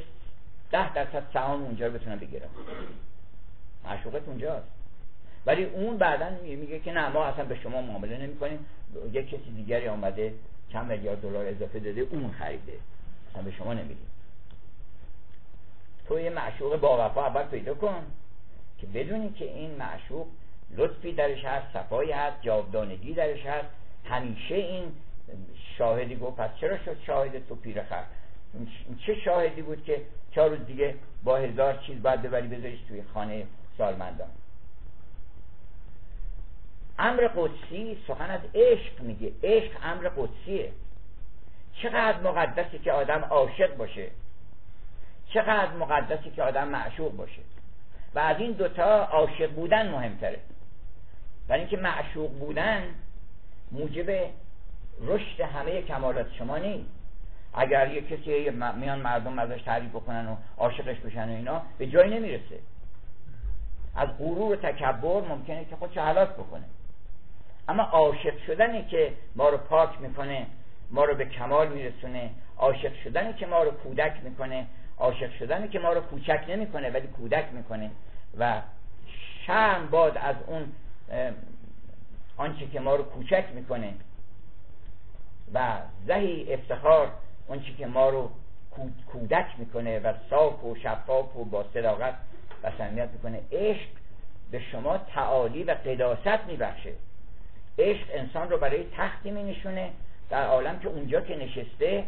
[0.70, 2.48] ده درصد سهام اونجا بتونم بگیرم.
[3.84, 4.75] معشوقت اونجاست.
[5.46, 8.66] ولی اون بعدا میگه که نه ما اصلا به شما معامله نمی کنیم
[9.12, 10.34] یه کسی دیگری آمده
[10.72, 12.72] چند میلیارد دلار اضافه داده اون خریده.
[13.30, 14.10] اصلا به شما نمیدیم
[16.08, 18.04] تو یه معشوق با وفا اول پیدا کن
[18.78, 20.26] که بدونی که این معشوق
[20.76, 23.68] لطفی درش هست صفایی هست جاودانگی درش هست.
[24.04, 24.92] همیشه این
[25.78, 28.04] شاهدی گفت پس چرا شد شاهد تو پیر خر؟
[29.06, 30.94] چه شاهدی بود که چهار روز دیگه
[31.24, 33.46] با هزار چیز باید ببری بذاریش توی خانه
[33.78, 34.28] سالمندان؟
[36.98, 39.32] امر قدسی سخن از عشق میگه.
[39.42, 40.72] عشق امر قدسیه.
[41.82, 44.10] چقدر مقدسی که آدم عاشق باشه.
[45.28, 47.42] چقدر مقدسی که آدم معشوق باشه.
[48.14, 50.38] و از این دوتا عاشق بودن مهمتره.
[51.48, 52.82] برای اینکه معشوق بودن
[53.72, 54.10] موجب
[55.00, 56.90] رشد همه کمالات شما نیست.
[57.54, 62.10] اگر یه کسی میان مردم ازش تعریف بکنن و عاشقش بشن و اینا به جای
[62.10, 62.58] نمی‌رسه.
[63.96, 66.64] از غرور و تکبر ممکنه که خودش حلاک بکنه.
[67.68, 70.46] اما عاشق شدنی که ما رو پاک می‌کنه
[70.90, 72.30] ما رو به کمال میرسونه.
[72.56, 74.66] عاشق شدنی که ما رو کودک می‌کنه.
[74.98, 77.90] عاشق شدنی که ما رو کوچک نمی‌کنه ولی کودک می‌کنه.
[78.38, 78.62] و
[79.46, 80.72] شرم باد از اون
[82.36, 83.94] آنچه که ما رو کوچک می‌کنه.
[85.54, 87.12] و زهی افتخار
[87.48, 88.30] آنچه که ما رو
[89.12, 92.14] کودک می‌کنه و صاف و شفاف و با صداقت
[92.62, 93.40] و سمیت می‌کنه.
[93.52, 93.88] عشق
[94.50, 96.92] به شما تعالی و قداست میبخشه.
[97.78, 99.90] عشق انسان رو برای تختی می نشونه.
[100.30, 102.04] در عالم که اونجا که نشسته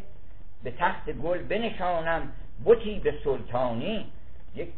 [0.62, 2.32] به تخت گل بنشانم
[2.64, 4.06] بوتی به سلطانی.
[4.54, 4.68] یک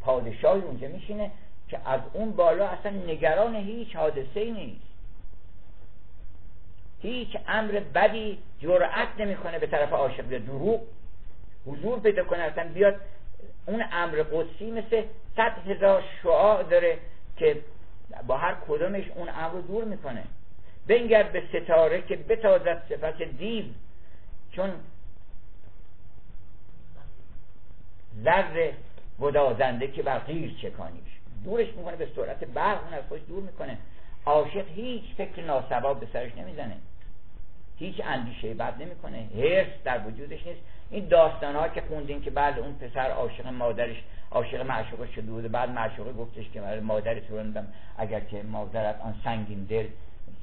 [0.00, 1.30] پادشاهی اونجا میشینه
[1.68, 4.92] که از اون بالا اصلا نگران هیچ حادثه نیست.
[7.02, 10.80] هیچ امر بدی جرأت نمی‌کنه به طرف عاشق دروغ.
[11.66, 13.00] حضور پیدا کنه اصلا بیاد
[13.66, 15.02] اون امر قدسی مثل
[15.36, 16.98] صد هزار شعاع داره
[17.36, 17.56] که
[18.26, 20.24] با هر کدومش اون رو دور می‌کنه.
[20.86, 23.64] بنگر به ستاره که بتازد صفت دیو
[24.52, 24.70] چون
[28.24, 28.72] زر
[29.20, 31.12] گدازنده که بر غیر چکانیش.
[31.44, 33.78] دورش می‌کنه به سرعت برق اون از خودش دور می‌کنه.
[34.26, 36.76] عاشق هیچ فکر ناسواب به سرش نمی‌زنه.
[37.78, 39.28] هیچ اندیشه بد نمی‌کنه.
[39.36, 40.60] هرس در وجودش نیست.
[40.92, 43.96] این داستان ها که خوندین که بعد اون پسر عاشق مادرش
[44.30, 47.62] عاشق معشوقش شده بوده بعد معشوقه گفتش که مادر تو رو
[47.98, 49.86] اگر که مادرت آن سنگین دل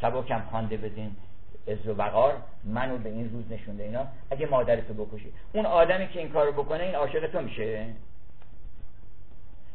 [0.02, 1.16] سبکم خوانده بدین
[1.68, 4.08] از و وقار منو به این روز نشونده اینا.
[4.32, 5.34] اگه مادرتو بکشی.
[5.54, 7.86] اون آدمی که این کارو بکنه این عاشق تو میشه.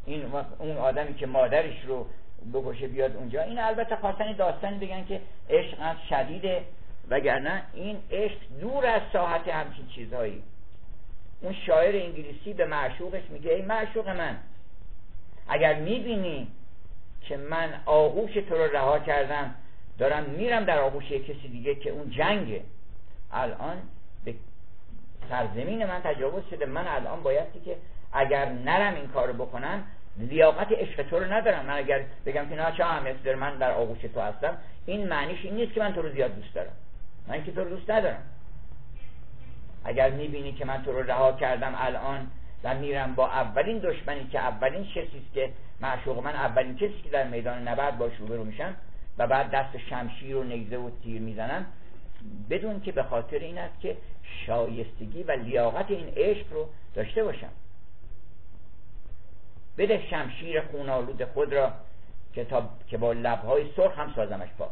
[0.06, 0.24] این
[0.58, 2.06] اون آدمی که مادرش رو
[2.54, 3.42] بکشه بیاد اونجا.
[3.42, 5.20] این البته خواستن داستانی بگن که
[5.50, 6.62] عشق شدیده.
[7.08, 10.42] وگرنه این عشق دور از ساحت همچین چیزهایی.
[11.40, 14.36] اون شاعر انگلیسی به معشوقش میگه ای معشوق من
[15.48, 16.48] اگر می‌بینی
[17.20, 19.54] که من آغوش تو رو رها کردم
[19.98, 22.60] دارم میرم در آغوش کسی دیگه که اون جنگه.
[23.32, 23.76] الان
[24.24, 24.34] به
[25.28, 26.66] سرزمین من تجاوز شده.
[26.66, 27.76] من الان بایستی که
[28.12, 29.84] اگر نرم این کارو بکنم
[30.18, 31.66] لیاقت عشق تو رو ندارم.
[31.66, 35.54] من اگر بگم که نه چه اهمیتی من در آغوش تو هستم این معنیش این
[35.54, 36.72] نیست که من تو رو زیاد دوست دارم.
[37.28, 38.22] من که تو رو دوست ندارم.
[39.84, 42.30] اگر می‌بینی که من تو رو رها کردم الان
[42.64, 47.28] و میرم با اولین دشمنی که اولین کسی که معشوق من اولین کسی که در
[47.28, 48.76] میدان نبرد با رو میشم
[49.18, 51.66] و بعد دست شمشیر و نیزه و تیر می‌زنم
[52.50, 53.96] بدون که به خاطر این است که
[54.46, 57.50] شایستگی و لیاقت این عشق رو داشته باشم.
[59.78, 61.72] بده شمشیر خونالود خود را
[62.34, 62.46] که,
[62.86, 64.70] که با لبهای سرخ هم سازمش پاک.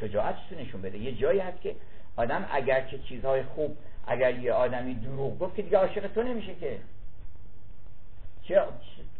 [0.00, 0.98] شجاعت نشون بده.
[0.98, 1.74] یه جایی هست که
[2.20, 6.54] آدم اگر که چیزهای خوب اگر یه آدمی دروغ گفت که دیگه عاشق تو نمیشه
[6.54, 6.78] که.
[8.42, 8.62] چه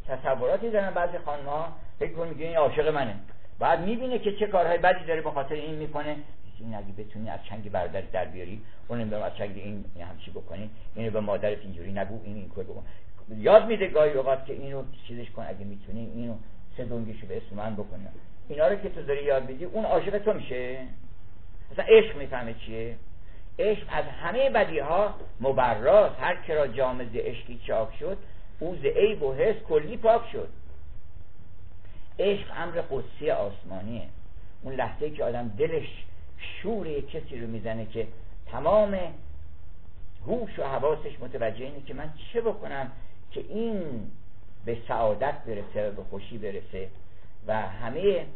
[0.09, 3.15] تصوراتی دارن بعضی خانم ها فکر کن میگه این عاشق منه.
[3.59, 6.17] بعد می‌بینه که چه کارهای بدی داره به خاطر این می‌کنه.
[6.61, 10.71] این اگه بتونی از چنگ برادر در بیاری اون نمی‌دونم از چنگ این همچی بکنی.
[10.95, 12.85] اینو به مادرت اینجوری نگو این این کار بکن.
[13.37, 16.35] یاد میده گاهی اوقات که اینو چیزش کن اگه می‌تونی اینو
[16.77, 18.09] سه دونگیشو به اسم من بکنه
[18.49, 20.79] اینا رو که تو داری یاد میدی اون عاشق تو میشه.
[21.73, 22.97] مثلا عشق می‌فهمه چیه؟
[23.59, 28.19] عشق از همه بدی ها مبراز هر کرا جامز عشقی چاک شد
[28.59, 30.49] او ز عیب و حس کلی پاک شد.
[32.19, 34.09] عشق امر قدسی آسمانیه.
[34.63, 36.05] اون لحظه که آدم دلش
[36.39, 38.07] شور کسی رو می‌زنه که
[38.47, 38.99] تمام
[40.27, 42.93] هوش و حواسش متوجه اینه که من چه بکنم
[43.31, 43.83] که این
[44.65, 46.89] به سعادت برسه و به خوشی برسه
[47.47, 48.27] و همه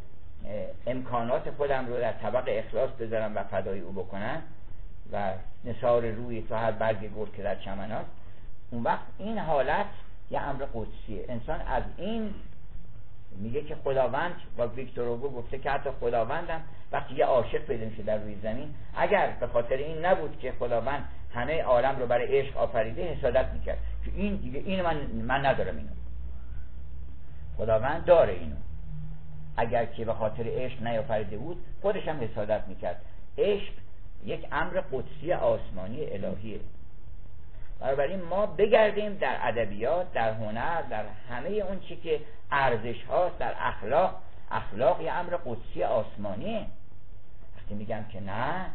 [0.87, 4.43] امکانات خودم رو در طبق اخلاص بذارم و فدای او بکنم
[5.13, 5.33] و
[5.65, 8.05] نصار روی تو هر برگ گل که در چمن
[8.71, 9.87] اون وقت این حالت
[10.31, 11.25] یه امر قدسیه.
[11.29, 12.35] انسان از این
[13.37, 16.61] میگه که خداوند با ویکتور اوگو گفته که حتی خداوندم
[16.93, 18.75] وقتی یه عاشق پیدا میشه در روی زمین.
[18.97, 23.79] اگر به خاطر این نبود که خداوند همه عالم رو برای عشق آفریده حسادت می‌کرد.
[24.05, 25.91] که این دیگه این من من ندارم اینو.
[27.57, 28.57] خداوند داره اینو.
[29.57, 33.01] اگر که به خاطر عشق نیافریده بود خودش هم حسادت می‌کرد.
[33.39, 33.73] عشق
[34.25, 36.61] یک امر قدسی آسمانی الهیه.
[37.81, 43.55] بنابراین ما بگردیم در ادبیات در هنر در همه اون چی که ارزش هاست در
[43.59, 44.21] اخلاق.
[44.51, 46.67] اخلاق یه امر قدسی آسمانیه
[47.57, 48.67] وقتی میگم که نه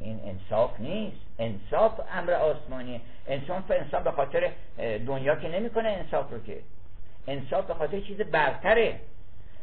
[0.00, 1.16] این انصاف نیست.
[1.38, 3.00] انصاف امر آسمانیه.
[3.26, 4.50] انسان انسان به خاطر
[5.06, 6.60] دنیا که نمی‌کنه انصاف رو که.
[7.26, 9.00] انصاف به خاطر چیز برتره.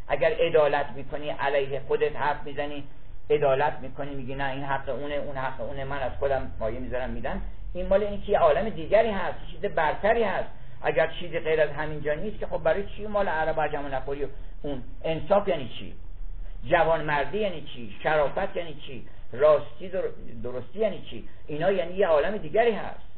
[0.10, 2.84] اگر عدالت می‌کنی علیه خودت حرف می‌زنی
[3.30, 7.10] عدالت می‌کنی میگی نه این حق اونه اون حق اونه من از خودم مایه می‌ذارم
[7.10, 7.42] میدن
[7.74, 10.50] این مال این که عالم دیگری هست چیز برتری هست.
[10.82, 14.28] اگر چیزی غیر از همینجا نیست که خب برای چی مال عرب عجم نخوری
[14.62, 15.94] اون؟ انصاف یعنی چی؟
[16.66, 19.92] جوان مردی یعنی چی؟ شرافت یعنی چی؟ راستی
[20.44, 23.10] درستی یعنی چی؟ اینا یعنی یه عالم دیگری هست.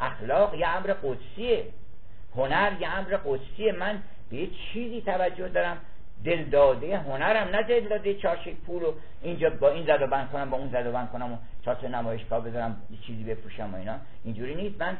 [0.00, 1.64] اخلاق یه امر قدسیه.
[2.36, 3.72] هنر یه امر قدسیه.
[3.72, 5.76] من به چیزی توجه دارم
[6.24, 8.92] دل داده هنرم نه دل داده چارچه پول و
[9.22, 11.88] اینجا با این زد و بند کنم با اون زد و بند کنم و چارچه
[11.88, 13.96] نمایشگاه بذارم چیزی بپوشم و اینا.
[14.24, 14.80] اینجوری نیست.
[14.80, 14.96] من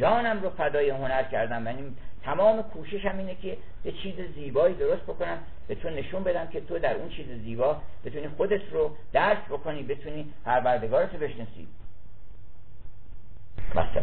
[0.00, 1.66] جانم رو فدای هنر کردم.
[1.66, 6.60] یعنی تمام کوششم اینه که یه چیز زیبایی درست بکنم به تو نشون بدم که
[6.60, 11.68] تو در اون چیز زیبا بتونی خودت رو درک بکنی بتونی پروردگارت رو بشناسی.
[13.70, 14.02] مثلا